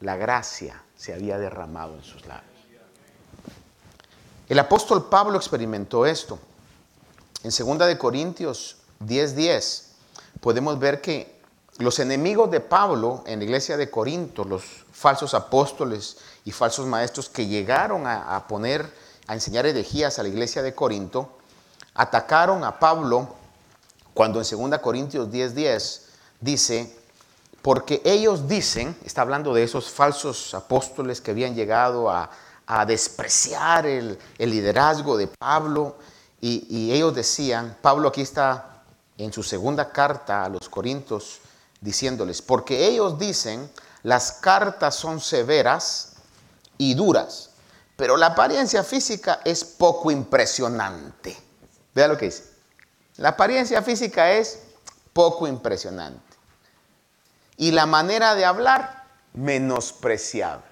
[0.00, 2.48] La gracia se había derramado en sus labios.
[4.48, 6.38] El apóstol Pablo experimentó esto.
[7.42, 9.84] En 2 de Corintios 10:10
[10.40, 11.38] podemos ver que
[11.78, 17.28] los enemigos de Pablo en la iglesia de Corinto, los falsos apóstoles y falsos maestros
[17.28, 18.92] que llegaron a, poner
[19.28, 21.38] a enseñar herejías a la iglesia de Corinto,
[21.94, 23.36] atacaron a Pablo
[24.12, 26.02] cuando en 2 Corintios 10:10 10,
[26.40, 26.96] dice,
[27.62, 32.30] porque ellos dicen, está hablando de esos falsos apóstoles que habían llegado a,
[32.86, 35.96] despreciar el, liderazgo de Pablo,
[36.40, 38.82] y, ellos decían, Pablo aquí está
[39.16, 41.40] en su segunda carta a los Corintios,
[41.80, 43.70] diciéndoles, porque ellos dicen,
[44.02, 46.14] las cartas son severas
[46.76, 47.50] y duras,
[47.96, 51.36] pero la apariencia física es poco impresionante.
[51.94, 52.44] Vea lo que dice.
[53.16, 54.60] La apariencia física es
[55.12, 56.22] poco impresionante.
[57.56, 60.67] Y la manera de hablar, menospreciable.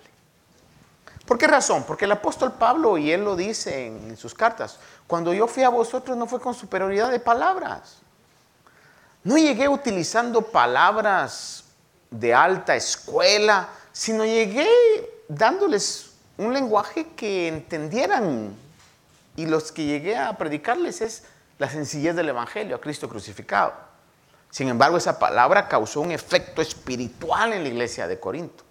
[1.26, 1.84] ¿Por qué razón?
[1.84, 5.68] Porque el apóstol Pablo, y él lo dice en, sus cartas, cuando yo fui a
[5.68, 7.98] vosotros no fue con superioridad de palabras.
[9.24, 11.64] No llegué utilizando palabras
[12.10, 14.68] de alta escuela, sino llegué
[15.26, 18.54] dándoles un lenguaje que entendieran.
[19.34, 21.24] Y los que llegué a predicarles es
[21.58, 23.74] la sencillez del Evangelio, a Cristo crucificado.
[24.50, 28.62] Sin embargo, esa palabra causó un efecto espiritual en la iglesia de Corinto.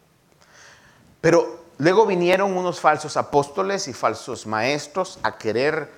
[1.19, 5.91] Pero luego vinieron unos falsos apóstoles y falsos maestros a querer,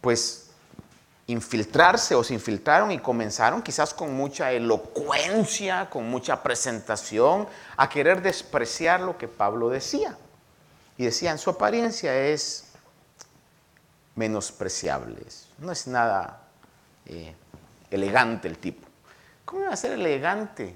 [0.00, 0.46] pues,
[1.26, 8.22] infiltrarse o se infiltraron y comenzaron quizás con mucha elocuencia, con mucha presentación, a querer
[8.22, 10.16] despreciar lo que Pablo decía.
[10.96, 12.66] Y decían, su apariencia es
[14.14, 15.22] menospreciable,
[15.58, 16.42] no es nada
[17.04, 17.34] eh,
[17.90, 18.86] elegante el tipo.
[19.44, 20.74] ¿Cómo iba a ser elegante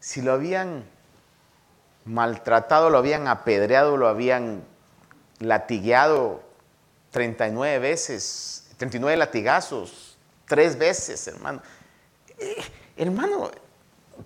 [0.00, 0.84] si lo habían
[2.08, 4.64] maltratado, lo habían apedreado, lo habían
[5.38, 6.42] latigueado
[7.10, 10.16] 39 veces, 39 latigazos,
[10.46, 11.62] tres veces, hermano?
[12.38, 12.56] Eh,
[12.96, 13.50] hermano,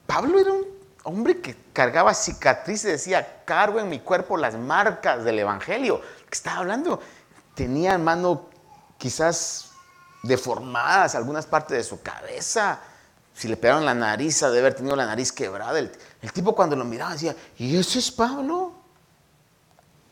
[0.07, 0.67] Pablo era un
[1.05, 6.01] hombre que cargaba cicatrices, decía, cargo en mi cuerpo las marcas del Evangelio.
[6.01, 7.01] Que estaba hablando,
[7.55, 8.49] tenía, hermano,
[8.99, 9.71] quizás
[10.23, 12.81] deformadas algunas partes de su cabeza.
[13.35, 15.79] Si le pegaron la nariz, de haber tenido la nariz quebrada.
[15.79, 15.91] El,
[16.33, 18.73] tipo cuando lo miraba decía, ¿y eso es Pablo?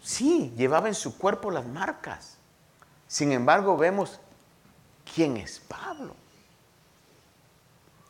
[0.03, 2.37] Sí, llevaba en su cuerpo las marcas.
[3.07, 4.19] Sin embargo, vemos
[5.15, 6.15] quién es Pablo.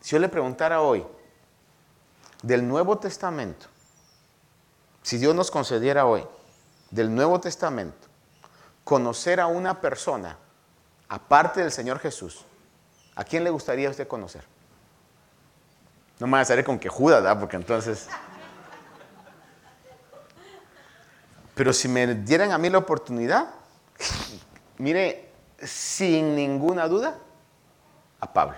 [0.01, 1.05] Si yo le preguntara hoy
[2.43, 3.67] del Nuevo Testamento,
[5.03, 6.25] si Dios nos concediera hoy
[6.91, 8.09] del Nuevo Testamento
[8.85, 10.39] conocer a una persona
[11.09, 12.45] aparte del Señor Jesús,
[13.17, 14.45] ¿a quién le gustaría a usted conocer?
[16.21, 17.41] No me va a salir con que Judas, ¿verdad?
[17.41, 18.07] Porque entonces...
[21.55, 23.49] Pero si me dieran a mí la oportunidad,
[24.79, 25.31] mire,
[25.63, 27.19] sin ninguna duda,
[28.21, 28.57] a Pablo.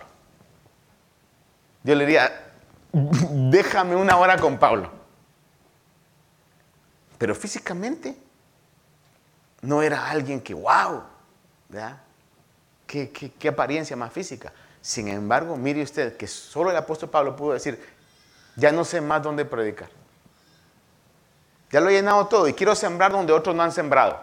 [1.85, 2.53] Yo le diría,
[2.93, 4.91] déjame una hora con Pablo.
[7.19, 8.17] Pero físicamente
[9.63, 11.03] no era alguien que, wow,
[11.69, 11.99] ¿verdad?
[12.87, 14.53] ¿Qué, qué apariencia más física?
[14.83, 17.81] Sin embargo, mire usted que solo el apóstol Pablo pudo decir,
[18.57, 19.89] ya no sé más dónde predicar.
[21.71, 24.21] Ya lo he llenado todo y quiero sembrar donde otros no han sembrado.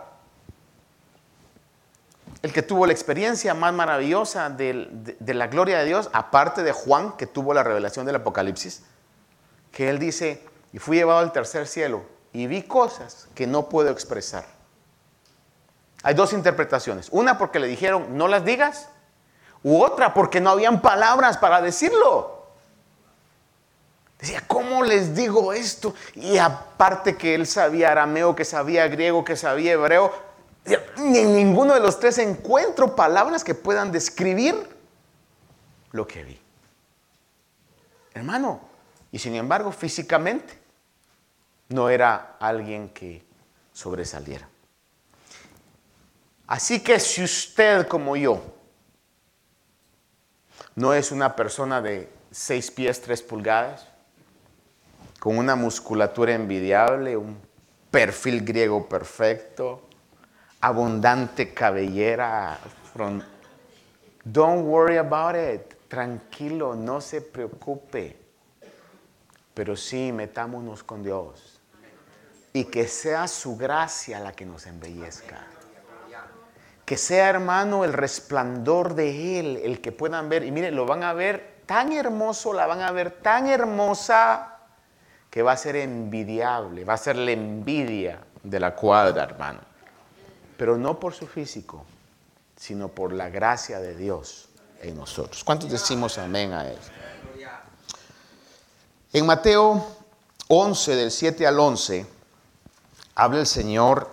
[2.41, 7.17] El que tuvo la experiencia más maravillosa de, la gloria de Dios, aparte de Juan,
[7.17, 8.83] que tuvo la revelación del Apocalipsis,
[9.71, 13.89] que él dice, y fui llevado al tercer cielo y vi cosas que no puedo
[13.89, 14.45] expresar.
[16.03, 17.09] Hay dos interpretaciones.
[17.11, 18.89] Una porque le dijeron, no las digas,
[19.63, 22.39] u otra porque no habían palabras para decirlo.
[24.19, 25.93] Decía, ¿cómo les digo esto?
[26.13, 30.11] Y aparte que él sabía arameo, que sabía griego, que sabía hebreo,
[30.97, 34.77] ni en ninguno de los tres encuentro palabras que puedan describir
[35.91, 36.39] lo que vi.
[38.13, 38.59] Hermano,
[39.11, 40.59] y sin embargo físicamente
[41.69, 43.23] no era alguien que
[43.71, 44.49] sobresaliera.
[46.45, 48.41] Así que si usted como yo
[50.75, 53.87] no es una persona de seis pies, tres pulgadas,
[55.19, 57.37] con una musculatura envidiable, un
[57.91, 59.81] perfil griego perfecto,
[60.61, 62.59] abundante cabellera.
[64.23, 65.75] Don't worry about it.
[65.87, 68.15] Tranquilo, no se preocupe.
[69.53, 71.59] Pero sí, metámonos con Dios.
[72.53, 75.47] Y que sea su gracia la que nos embellezca.
[76.89, 80.43] Que sea, hermano, el resplandor de Él, el que puedan ver.
[80.43, 84.57] Y miren, lo van a ver tan hermoso, la van a ver tan hermosa
[85.29, 89.59] que va a ser envidiable, va a ser la envidia de la cuadra, hermano.
[90.57, 91.85] Pero no por su físico,
[92.55, 94.49] sino por la gracia de Dios
[94.81, 95.43] en nosotros.
[95.43, 96.89] ¿Cuántos decimos amén a eso?
[99.13, 99.85] En Mateo
[100.47, 102.07] 11, del 7 al 11,
[103.13, 104.09] habla el Señor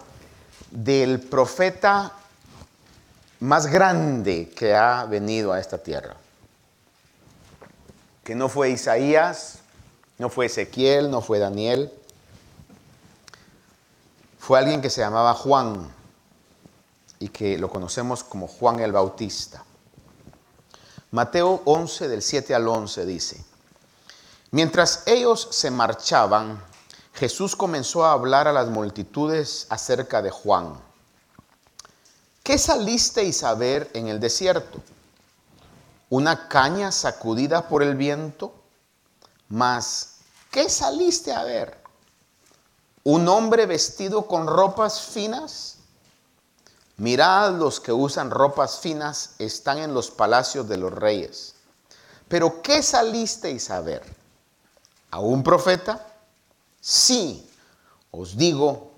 [0.71, 2.13] del profeta
[3.41, 6.17] más grande que ha venido a esta tierra.
[8.25, 9.59] Que no fue Isaías,
[10.19, 11.93] no fue Ezequiel, no fue Daniel.
[14.39, 15.93] Fue alguien que se llamaba Juan
[17.19, 19.65] y que lo conocemos como Juan el Bautista.
[21.11, 23.45] Mateo 11 del 7 al 11 dice,
[24.51, 26.63] mientras ellos se marchaban,
[27.15, 30.75] Jesús comenzó a hablar a las multitudes acerca de Juan.
[32.47, 34.81] ¿Qué salisteis a ver en el desierto?
[36.11, 38.55] ¿Una caña sacudida por el viento?
[39.49, 40.19] Mas,
[40.53, 41.77] ¿qué saliste a ver?
[43.03, 45.79] ¿Un hombre vestido con ropas finas?
[46.99, 51.57] Mirad, los que usan ropas finas están en los palacios de los reyes.
[52.29, 54.05] Pero ¿qué salisteis a ver?
[55.11, 56.07] ¿A un profeta?
[56.81, 57.51] Sí,
[58.13, 58.93] os digo,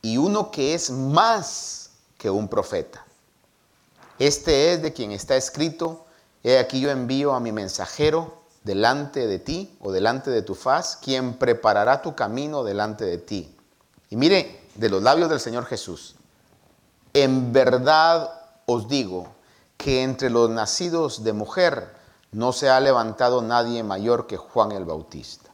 [0.00, 1.85] y uno que es más
[2.18, 3.04] que un profeta.
[4.18, 6.06] Este es de quien está escrito,
[6.42, 10.96] he aquí yo envío a mi mensajero delante de ti o delante de tu faz,
[10.96, 13.56] quien preparará tu camino delante de ti.
[14.10, 16.16] Y mire, de los labios del Señor Jesús,
[17.14, 19.28] en verdad os digo
[19.76, 21.94] que entre los nacidos de mujer
[22.32, 25.50] no se ha levantado nadie mayor que Juan el Bautista.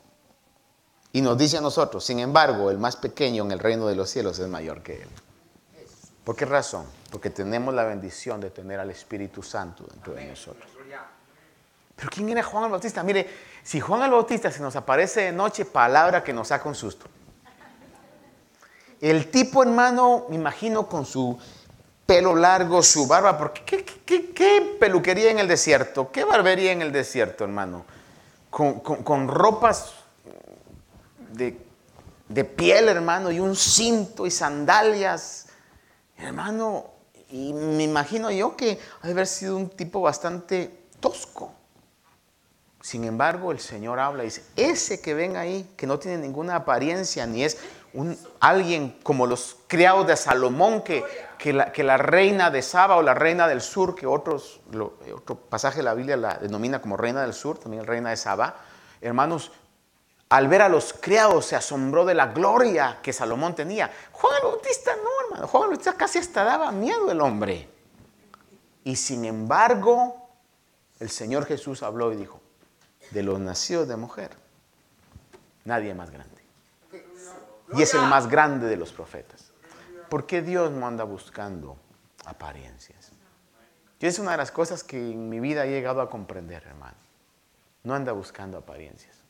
[1.12, 4.08] Y nos dice a nosotros, sin embargo, el más pequeño en el reino de los
[4.08, 5.08] cielos es mayor que él.
[6.24, 6.86] ¿Por qué razón?
[7.10, 10.70] Porque tenemos la bendición de tener al Espíritu Santo dentro de nosotros.
[11.96, 13.02] Pero ¿quién era Juan el Bautista?
[13.02, 13.28] Mire,
[13.62, 17.06] si Juan el Bautista se nos aparece de noche, palabra que nos saca un susto.
[19.00, 21.38] El tipo, hermano, me imagino con su
[22.06, 26.10] pelo largo, su barba, porque ¿qué, peluquería en el desierto?
[26.12, 27.84] ¿Qué barbería en el desierto, hermano?
[28.50, 29.92] Con, ropas
[31.32, 31.58] de,
[32.28, 35.41] de, piel, hermano, y un cinto y sandalias.
[36.22, 36.86] Hermano,
[37.30, 41.52] y me imagino yo que haber sido un tipo bastante tosco.
[42.80, 46.56] Sin embargo, el Señor habla y dice, ese que ven ahí, que no tiene ninguna
[46.56, 47.58] apariencia, ni es
[47.92, 51.04] un, alguien como los criados de Salomón, que,
[51.38, 54.60] que, la, que, la, reina de Saba o la reina del sur, que otros,
[55.14, 58.56] otro pasaje de la Biblia la denomina como reina del sur, también reina de Saba,
[59.00, 59.52] hermanos,
[60.32, 63.92] al ver a los criados se asombró de la gloria que Salomón tenía.
[64.12, 67.68] Juan el Bautista no, hermano, Juan el Bautista casi hasta daba miedo el hombre.
[68.82, 70.30] Y sin embargo,
[71.00, 72.40] el Señor Jesús habló y dijo,
[73.10, 74.30] de los nacidos de mujer,
[75.66, 76.42] nadie más grande.
[77.74, 79.52] Y es el más grande de los profetas.
[80.08, 81.76] ¿Por qué Dios no anda buscando
[82.24, 83.12] apariencias?
[84.00, 86.96] Y es una de las cosas que en mi vida he llegado a comprender, hermano.
[87.82, 89.21] No anda buscando apariencias.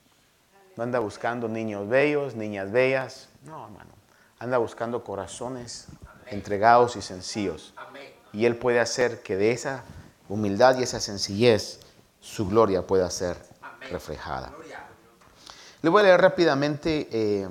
[0.77, 3.29] No anda buscando niños bellos, niñas bellas.
[3.45, 3.91] No, hermano.
[4.39, 5.87] Anda buscando corazones
[6.27, 7.75] entregados y sencillos.
[8.33, 9.85] Y Él puede hacer que de esa
[10.29, 11.81] humildad y esa sencillez
[12.20, 13.37] su gloria pueda ser
[13.91, 14.53] reflejada.
[15.83, 17.49] Le voy a leer rápidamente eh,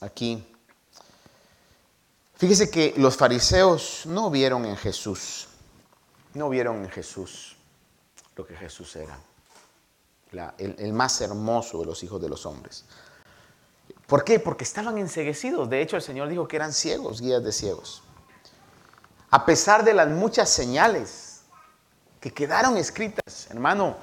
[0.00, 0.46] aquí.
[2.36, 5.48] Fíjese que los fariseos no vieron en Jesús,
[6.32, 7.56] no vieron en Jesús
[8.36, 9.18] lo que Jesús era,
[10.32, 12.84] el, el, más hermoso de los hijos de los hombres.
[14.06, 14.38] ¿Por qué?
[14.40, 15.68] Porque estaban enseguecidos.
[15.68, 18.02] De hecho, el Señor dijo que eran ciegos, guías de ciegos.
[19.30, 21.42] A pesar de las muchas señales
[22.20, 23.96] que quedaron escritas, hermano,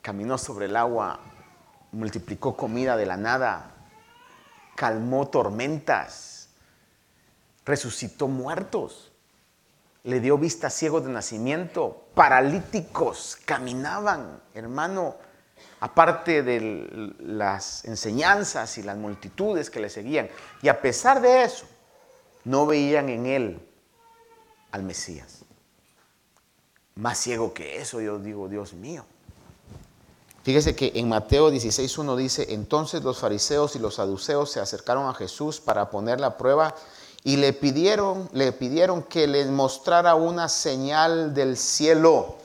[0.00, 1.20] caminó sobre el agua,
[1.92, 3.74] multiplicó comida de la nada,
[4.76, 6.48] calmó tormentas,
[7.64, 9.12] resucitó muertos,
[10.04, 15.16] le dio vista ciegos de nacimiento, paralíticos caminaban, hermano,
[15.80, 20.28] aparte de las enseñanzas y las multitudes que le seguían.
[20.62, 21.66] Y a pesar de eso,
[22.44, 23.68] no veían en él
[24.72, 25.44] al Mesías.
[26.94, 29.04] Más ciego que eso, yo digo, Dios mío.
[30.42, 35.14] Fíjese que en Mateo 16.1 dice, entonces los fariseos y los saduceos se acercaron a
[35.14, 36.74] Jesús para poner la prueba
[37.22, 42.38] y le pidieron, le pidieron que les mostrara una señal del cielo.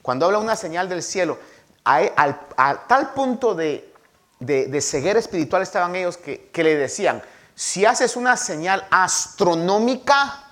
[0.00, 1.38] Cuando habla una señal del cielo,
[1.84, 3.92] a, tal punto de,
[4.40, 7.22] de, ceguera espiritual estaban ellos que, le decían,
[7.54, 10.44] si haces una señal astronómica,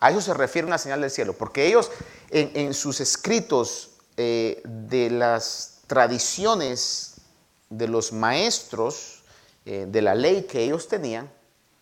[0.00, 1.90] a eso se refiere una señal del cielo, porque ellos
[2.30, 7.14] en, en sus escritos eh, de las tradiciones
[7.70, 9.22] de los maestros
[9.64, 11.30] eh, de la ley que ellos tenían,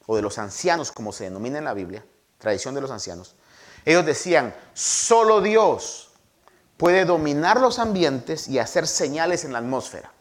[0.07, 2.05] o de los ancianos, como se denomina en la Biblia,
[2.39, 3.37] tradición de los ancianos,
[3.85, 6.11] ellos decían, solo Dios
[6.77, 10.13] puede dominar los ambientes y hacer señales en la atmósfera.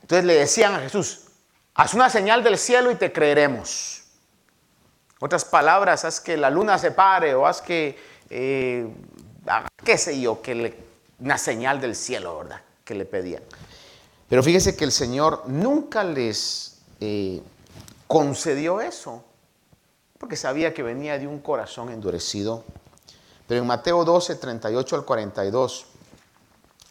[0.00, 1.26] Entonces le decían a Jesús,
[1.74, 4.04] haz una señal del cielo y te creeremos.
[5.20, 8.88] Otras palabras, haz que la luna se pare o haz que, eh,
[9.84, 10.40] qué sé yo,
[11.20, 12.60] una señal del cielo, ¿verdad?
[12.84, 13.42] Que le pedían.
[14.28, 17.42] Pero fíjese que el Señor nunca les eh,
[18.12, 19.24] concedió eso,
[20.18, 22.62] porque sabía que venía de un corazón endurecido.
[23.48, 25.86] Pero en Mateo 12, 38 al 42,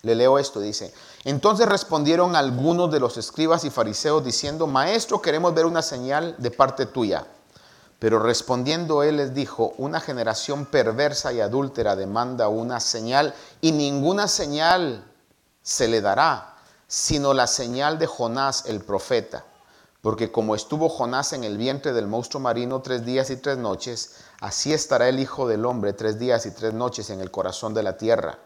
[0.02, 0.92] le leo esto, dice,
[1.24, 6.50] entonces respondieron algunos de los escribas y fariseos diciendo, Maestro, queremos ver una señal de
[6.50, 7.28] parte tuya.
[8.00, 14.28] Pero respondiendo él les dijo, una generación perversa y adúltera demanda una señal y ninguna
[14.28, 15.06] señal
[15.62, 16.56] se le dará,
[16.88, 19.46] sino la señal de Jonás el profeta.
[20.02, 24.16] Porque como estuvo Jonás en el vientre del monstruo marino tres días y tres noches,
[24.40, 27.84] así estará el Hijo del Hombre tres días y tres noches en el corazón de
[27.84, 28.40] la tierra.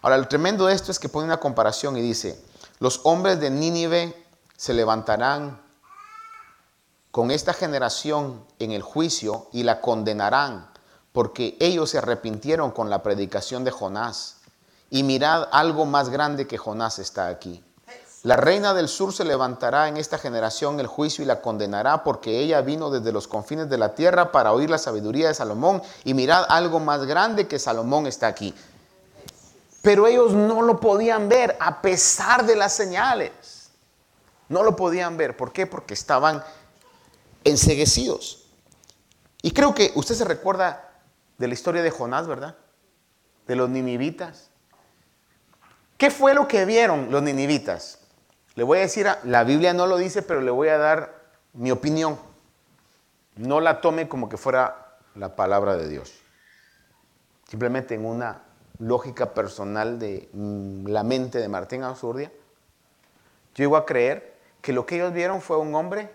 [0.00, 2.42] Ahora, lo tremendo de esto es que pone una comparación y dice,
[2.78, 5.60] los hombres de Nínive se levantarán
[7.10, 10.70] con esta generación en el juicio y la condenarán,
[11.12, 14.38] porque ellos se arrepintieron con la predicación de Jonás.
[14.90, 17.62] Y mirad, algo más grande que Jonás está aquí.
[18.24, 22.40] La reina del sur se levantará en esta generación el juicio y la condenará, porque
[22.40, 25.82] ella vino desde los confines de la tierra para oír la sabiduría de Salomón.
[26.04, 28.54] Y mirad, algo más grande que Salomón está aquí.
[29.82, 33.68] Pero ellos no lo podían ver a pesar de las señales.
[34.48, 35.36] No lo podían ver.
[35.36, 35.66] ¿Por qué?
[35.66, 36.42] Porque estaban
[37.44, 38.46] enseguecidos.
[39.42, 40.94] Y creo que usted se recuerda
[41.36, 42.56] de la historia de Jonás, ¿verdad?
[43.46, 44.48] De los ninivitas.
[45.98, 47.98] ¿Qué fue lo que vieron los ninivitas?
[48.54, 51.22] Le voy a decir, la Biblia no lo dice, pero le voy a dar
[51.54, 52.18] mi opinión.
[53.36, 56.14] No la tome como que fuera la palabra de Dios.
[57.48, 58.42] Simplemente en una
[58.78, 62.30] lógica personal de mm, la mente de Martín Azurdia,
[63.54, 66.10] yo llego a creer que lo que ellos vieron fue un hombre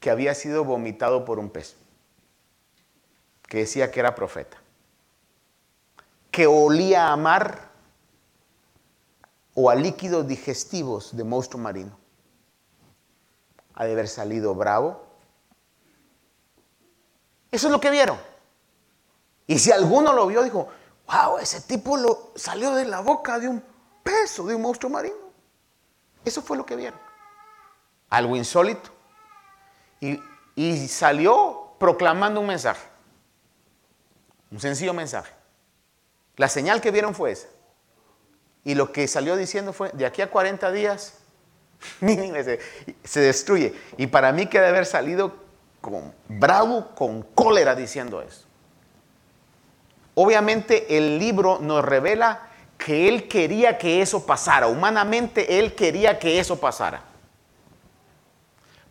[0.00, 1.76] que había sido vomitado por un pez,
[3.46, 4.58] que decía que era profeta,
[6.30, 7.67] que olía a mar,
[9.60, 11.98] o a líquidos digestivos de monstruo marino.
[13.74, 15.04] Ha de haber salido bravo.
[17.50, 18.20] Eso es lo que vieron.
[19.48, 20.68] Y si alguno lo vio, dijo,
[21.08, 23.60] wow, ese tipo lo, salió de la boca de un
[24.04, 25.16] peso, de un monstruo marino.
[26.24, 27.00] Eso fue lo que vieron.
[28.10, 28.90] Algo insólito.
[29.98, 30.22] Y,
[30.54, 32.86] y salió proclamando un mensaje.
[34.52, 35.34] Un sencillo mensaje.
[36.36, 37.48] La señal que vieron fue esa.
[38.64, 41.14] Y lo que salió diciendo fue, de aquí a 40 días,
[42.00, 42.58] se,
[43.04, 43.74] se destruye.
[43.96, 45.36] Y para mí que debe haber salido
[45.80, 48.44] con bravo, con cólera diciendo eso.
[50.14, 54.66] Obviamente el libro nos revela que él quería que eso pasara.
[54.66, 57.02] Humanamente él quería que eso pasara.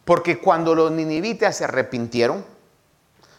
[0.05, 2.45] Porque cuando los ninivitas se arrepintieron,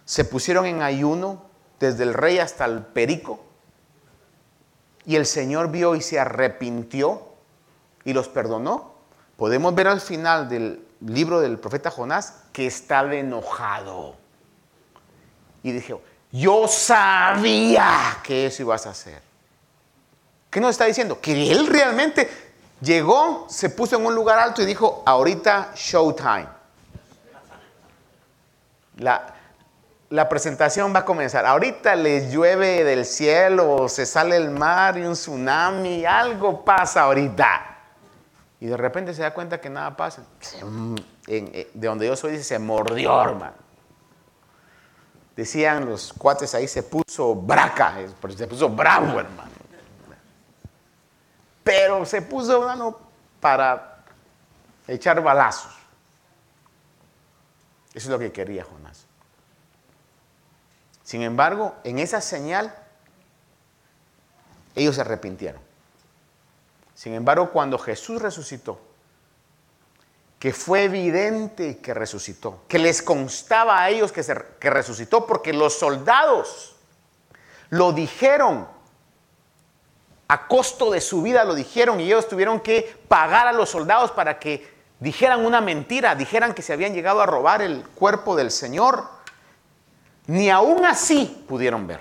[0.04, 1.44] se pusieron en ayuno
[1.80, 3.44] desde el rey hasta el perico,
[5.08, 7.22] y el Señor vio y se arrepintió
[8.04, 8.92] y los perdonó,
[9.38, 14.16] podemos ver al final del libro del profeta Jonás que estaba enojado.
[15.62, 19.22] Y dijo, yo sabía que eso ibas a hacer.
[20.50, 21.18] ¿Qué nos está diciendo?
[21.22, 22.28] Que él realmente
[22.82, 26.48] llegó, se puso en un lugar alto y dijo, ahorita showtime.
[28.98, 29.37] La,
[30.10, 31.44] la presentación va a comenzar.
[31.44, 37.76] Ahorita les llueve del cielo, se sale el mar y un tsunami, algo pasa ahorita.
[38.60, 40.22] Y de repente se da cuenta que nada pasa.
[41.26, 43.68] Eh, de donde yo soy se mordió, hermano.
[45.36, 47.94] Decían los cuates ahí, se puso braca,
[48.36, 49.52] se puso bravo, hermano.
[51.62, 52.98] Pero se puso, hermano,
[53.38, 54.02] para
[54.88, 55.72] echar balazos.
[57.90, 59.07] Eso es lo que quería Jonás.
[61.08, 62.74] Sin embargo, en esa señal,
[64.74, 65.58] ellos se arrepintieron.
[66.94, 68.78] Sin embargo, cuando Jesús resucitó,
[70.38, 74.22] que fue evidente que resucitó, que les constaba a ellos que,
[74.60, 76.76] que resucitó, porque los soldados
[77.70, 78.68] lo dijeron,
[80.28, 84.10] a costo de su vida lo dijeron, y ellos tuvieron que pagar a los soldados
[84.10, 88.50] para que dijeran una mentira, dijeran que se habían llegado a robar el cuerpo del
[88.50, 89.16] Señor
[90.28, 92.00] ni aún así pudieron ver.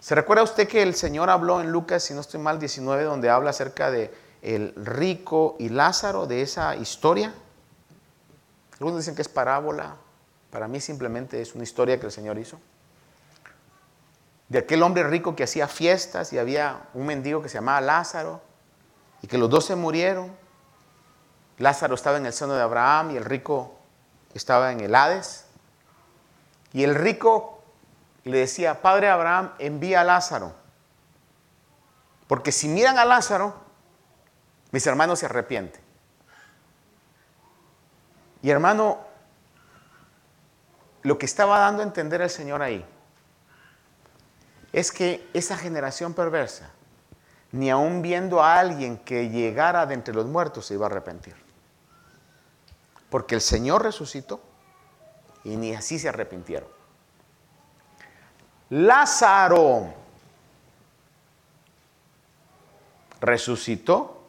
[0.00, 3.28] ¿Se recuerda usted que el Señor habló en Lucas, si no estoy mal, 19, donde
[3.28, 7.34] habla acerca de el rico y Lázaro, de esa historia?
[8.74, 9.96] Algunos dicen que es parábola,
[10.52, 12.60] para mí simplemente es una historia que el Señor hizo.
[14.48, 18.40] De aquel hombre rico que hacía fiestas y había un mendigo que se llamaba Lázaro
[19.22, 20.30] y que los dos se murieron.
[21.58, 23.74] Lázaro estaba en el seno de Abraham y el rico
[24.34, 25.45] estaba en el Hades.
[26.72, 27.62] Y el rico
[28.24, 30.52] le decía, Padre Abraham, envía a Lázaro.
[32.26, 33.54] Porque si miran a Lázaro,
[34.72, 35.80] mis hermanos se arrepienten.
[38.42, 38.98] Y hermano,
[41.02, 42.84] lo que estaba dando a entender el Señor ahí
[44.72, 46.70] es que esa generación perversa,
[47.52, 51.36] ni aun viendo a alguien que llegara de entre los muertos, se iba a arrepentir.
[53.08, 54.40] Porque el Señor resucitó
[55.46, 56.68] y ni así se arrepintieron.
[58.68, 59.94] Lázaro
[63.20, 64.24] resucitó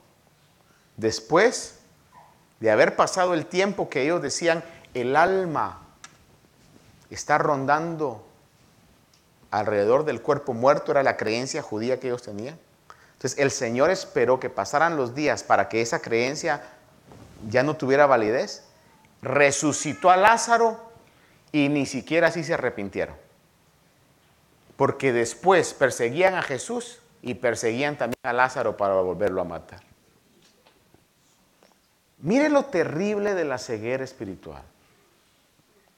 [0.95, 1.79] después
[2.59, 4.63] de haber pasado el tiempo que ellos decían,
[4.93, 5.81] el alma
[7.09, 8.23] está rondando
[9.49, 12.59] alrededor del cuerpo muerto, era la creencia judía que ellos tenían.
[13.13, 16.61] Entonces el Señor esperó que pasaran los días para que esa creencia
[17.49, 18.65] ya no tuviera validez,
[19.23, 20.86] resucitó a Lázaro
[21.57, 23.15] y ni siquiera así se arrepintieron.
[24.75, 29.81] Porque después perseguían a Jesús y perseguían también a Lázaro para volverlo a matar.
[32.19, 34.61] Mire lo terrible de la ceguera espiritual.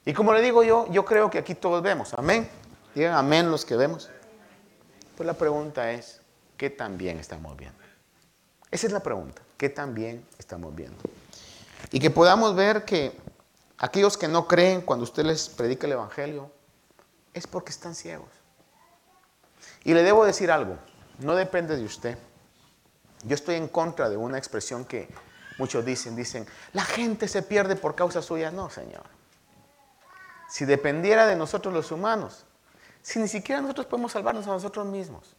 [0.05, 2.13] Y como le digo yo, yo creo que aquí todos vemos.
[2.13, 2.49] Amén.
[2.95, 4.09] Digan amén los que vemos.
[5.15, 6.21] Pues la pregunta es,
[6.57, 7.77] ¿qué tan bien estamos viendo?
[8.71, 10.97] Esa es la pregunta, ¿qué tan bien estamos viendo?
[11.91, 13.11] Y que podamos ver que
[13.79, 16.51] Aquellos que no creen cuando usted les predica el Evangelio
[17.33, 18.29] es porque están ciegos.
[19.85, 20.77] Y le debo decir algo,
[21.19, 22.17] no depende de usted.
[23.23, 25.07] Yo estoy en contra de una expresión que
[25.57, 28.51] muchos dicen, dicen, la gente se pierde por causa suya.
[28.51, 29.03] No, Señor.
[30.49, 32.45] Si dependiera de nosotros los humanos,
[33.01, 35.35] si ni siquiera nosotros podemos salvarnos a nosotros mismos.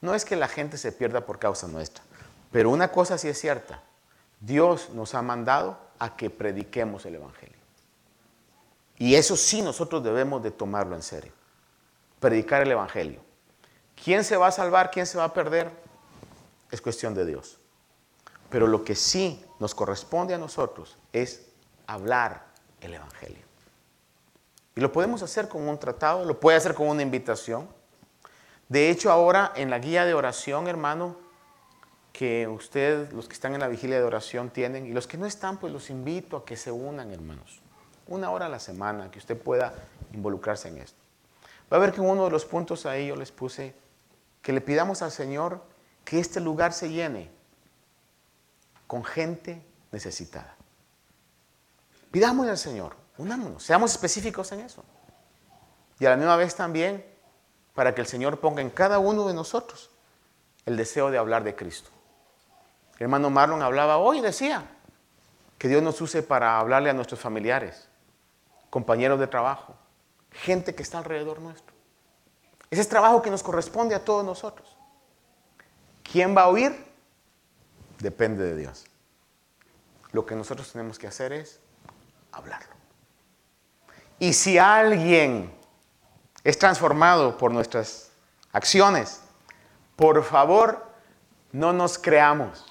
[0.00, 2.02] No es que la gente se pierda por causa nuestra,
[2.52, 3.82] pero una cosa sí es cierta,
[4.40, 7.60] Dios nos ha mandado a que prediquemos el Evangelio.
[8.98, 11.32] Y eso sí nosotros debemos de tomarlo en serio.
[12.18, 13.20] Predicar el Evangelio.
[14.02, 14.90] ¿Quién se va a salvar?
[14.90, 15.70] ¿Quién se va a perder?
[16.70, 17.58] es cuestión de Dios.
[18.48, 21.46] Pero lo que sí nos corresponde a nosotros es
[21.86, 22.46] hablar
[22.80, 23.42] el Evangelio.
[24.74, 27.68] Y lo podemos hacer con un tratado, lo puede hacer con una invitación.
[28.68, 31.16] De hecho, ahora en la guía de oración, hermano,
[32.20, 35.24] que ustedes, los que están en la vigilia de oración, tienen, y los que no
[35.24, 37.62] están, pues los invito a que se unan, hermanos.
[38.08, 39.72] Una hora a la semana, que usted pueda
[40.12, 40.98] involucrarse en esto.
[41.72, 43.74] Va a ver que uno de los puntos ahí yo les puse
[44.42, 45.64] que le pidamos al Señor
[46.04, 47.30] que este lugar se llene
[48.86, 50.56] con gente necesitada.
[52.10, 54.84] Pidámosle al Señor, unámonos, seamos específicos en eso.
[55.98, 57.02] Y a la misma vez también
[57.74, 59.88] para que el Señor ponga en cada uno de nosotros
[60.66, 61.90] el deseo de hablar de Cristo.
[63.00, 64.62] Hermano Marlon hablaba hoy decía
[65.58, 67.88] que Dios nos use para hablarle a nuestros familiares,
[68.68, 69.74] compañeros de trabajo,
[70.30, 71.74] gente que está alrededor nuestro.
[72.70, 74.76] Ese es trabajo que nos corresponde a todos nosotros.
[76.02, 76.86] ¿Quién va a oír?
[77.98, 78.84] Depende de Dios.
[80.12, 81.58] Lo que nosotros tenemos que hacer es
[82.32, 82.74] hablarlo.
[84.18, 85.50] Y si alguien
[86.44, 88.10] es transformado por nuestras
[88.52, 89.22] acciones,
[89.96, 90.86] por favor,
[91.52, 92.69] no nos creamos,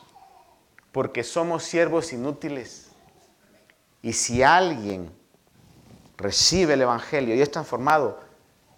[0.91, 2.87] porque somos siervos inútiles.
[4.01, 5.11] Y si alguien
[6.17, 8.19] recibe el Evangelio y es transformado,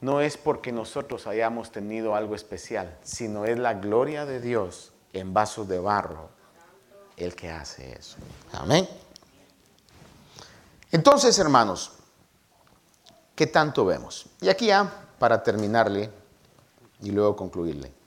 [0.01, 5.33] no es porque nosotros hayamos tenido algo especial, sino es la gloria de Dios en
[5.33, 6.29] vasos de barro
[7.17, 8.17] el que hace eso.
[8.53, 8.87] Amén.
[10.91, 11.93] Entonces, hermanos,
[13.35, 14.25] ¿qué tanto vemos?
[14.41, 16.09] Y aquí ya, para terminarle
[17.01, 18.00] y luego concluirle.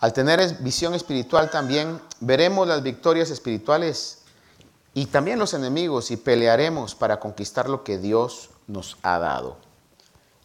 [0.00, 4.18] Al tener visión espiritual también veremos las victorias espirituales
[4.94, 9.56] y también los enemigos y pelearemos para conquistar lo que Dios nos ha dado.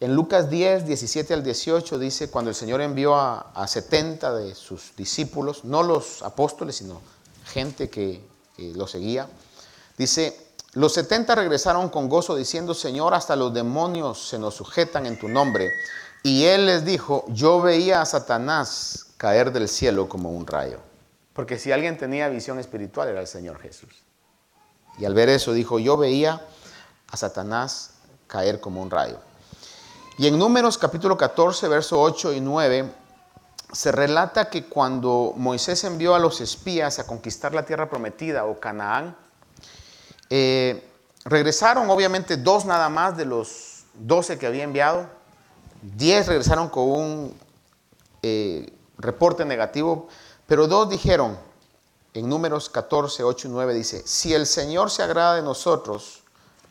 [0.00, 4.54] En Lucas 10, 17 al 18 dice, cuando el Señor envió a, a 70 de
[4.54, 7.00] sus discípulos, no los apóstoles, sino
[7.46, 8.20] gente que
[8.58, 9.28] lo seguía,
[9.96, 10.36] dice,
[10.72, 15.28] los 70 regresaron con gozo diciendo, Señor, hasta los demonios se nos sujetan en tu
[15.28, 15.70] nombre.
[16.24, 20.80] Y él les dijo, yo veía a Satanás caer del cielo como un rayo.
[21.32, 24.04] Porque si alguien tenía visión espiritual era el Señor Jesús.
[24.98, 26.46] Y al ver eso dijo, yo veía
[27.08, 27.94] a Satanás
[28.26, 29.18] caer como un rayo.
[30.16, 32.88] Y en Números capítulo 14, verso 8 y 9,
[33.72, 38.60] se relata que cuando Moisés envió a los espías a conquistar la tierra prometida o
[38.60, 39.16] Canaán,
[40.30, 40.88] eh,
[41.24, 45.08] regresaron obviamente dos nada más de los doce que había enviado.
[45.82, 47.38] Diez regresaron con un
[48.22, 50.08] eh, reporte negativo,
[50.46, 51.38] pero dos dijeron,
[52.12, 56.22] en números 14, 8 y 9 dice, si el Señor se agrada de nosotros,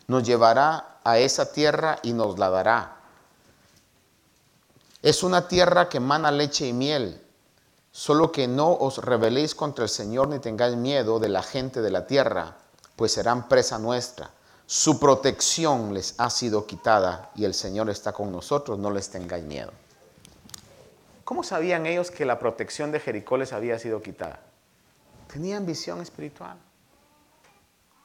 [0.08, 3.04] nos llevará a esa tierra y nos la dará
[5.04, 7.22] es una tierra que emana leche y miel.
[7.92, 11.92] Solo que no os rebeléis contra el Señor ni tengáis miedo de la gente de
[11.92, 12.56] la tierra,
[12.96, 14.32] pues serán presa nuestra.
[14.66, 19.44] Su protección les ha sido quitada y el Señor está con nosotros, no les tengáis
[19.44, 19.72] miedo.
[21.24, 24.42] ¿Cómo sabían ellos que la protección de Jericó les había sido quitada?
[25.32, 26.58] Tenían visión espiritual.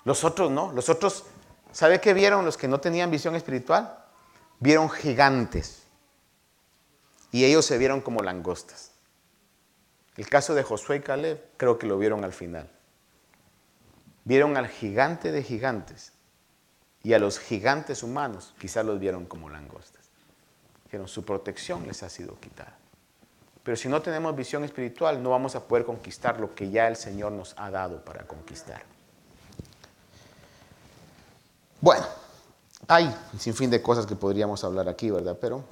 [0.05, 0.73] Los otros no.
[0.73, 1.27] Los otros,
[1.73, 3.99] ¿sabe qué vieron los que no tenían visión espiritual?
[4.61, 5.83] Vieron gigantes
[7.31, 8.93] y ellos se vieron como langostas.
[10.17, 12.71] El caso de Josué y Caleb creo que lo vieron al final.
[14.25, 16.13] Vieron al gigante de gigantes
[17.03, 20.07] y a los gigantes humanos quizás los vieron como langostas.
[20.91, 22.78] Pero su protección les ha sido quitada.
[23.69, 26.97] Pero si no tenemos visión espiritual no vamos a poder conquistar lo que ya el
[26.97, 28.83] Señor nos ha dado para conquistar.
[31.79, 32.07] Bueno,
[32.87, 35.37] hay un sinfín de cosas que podríamos hablar aquí, ¿verdad?
[35.39, 35.65] Pero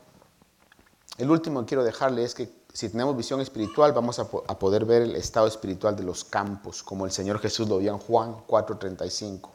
[1.17, 5.01] el último que quiero dejarle es que si tenemos visión espiritual vamos a, poder ver
[5.01, 9.49] el estado espiritual de los campos, como el Señor Jesús lo vio en Juan 4:35.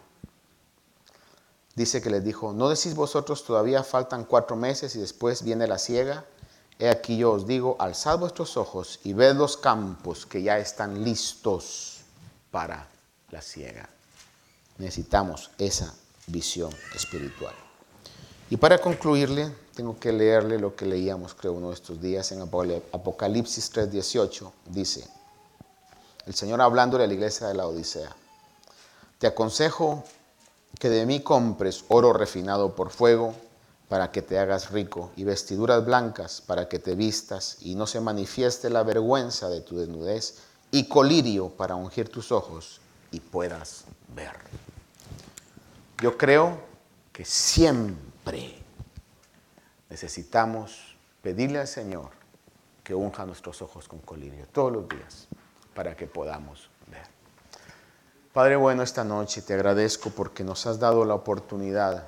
[1.75, 5.77] Dice que les dijo, ¿no decís vosotros todavía faltan cuatro meses y después viene la
[5.77, 6.25] siega?
[6.81, 11.03] He aquí yo os digo, alzad vuestros ojos y ved los campos que ya están
[11.03, 11.99] listos
[12.49, 12.87] para
[13.29, 13.87] la siega.
[14.79, 15.93] Necesitamos esa
[16.25, 17.53] visión espiritual.
[18.49, 22.41] Y para concluirle, tengo que leerle lo que leíamos, creo, uno de estos días en
[22.41, 24.51] Apocalipsis 3:18.
[24.65, 25.07] Dice,
[26.25, 28.15] el Señor hablándole a la iglesia de la Odisea,
[29.19, 30.03] te aconsejo
[30.79, 33.35] que de mí compres oro refinado por fuego
[33.91, 37.99] para que te hagas rico y vestiduras blancas para que te vistas y no se
[37.99, 40.37] manifieste la vergüenza de tu desnudez
[40.71, 42.79] y colirio para ungir tus ojos
[43.11, 43.83] y puedas
[44.15, 44.31] ver.
[46.01, 46.57] Yo creo
[47.11, 48.63] que siempre
[49.89, 52.11] necesitamos pedirle al Señor
[52.85, 55.27] que unja nuestros ojos con colirio todos los días.
[55.75, 57.07] para que podamos ver.
[58.31, 62.07] Padre bueno, esta noche te agradezco porque nos has dado la oportunidad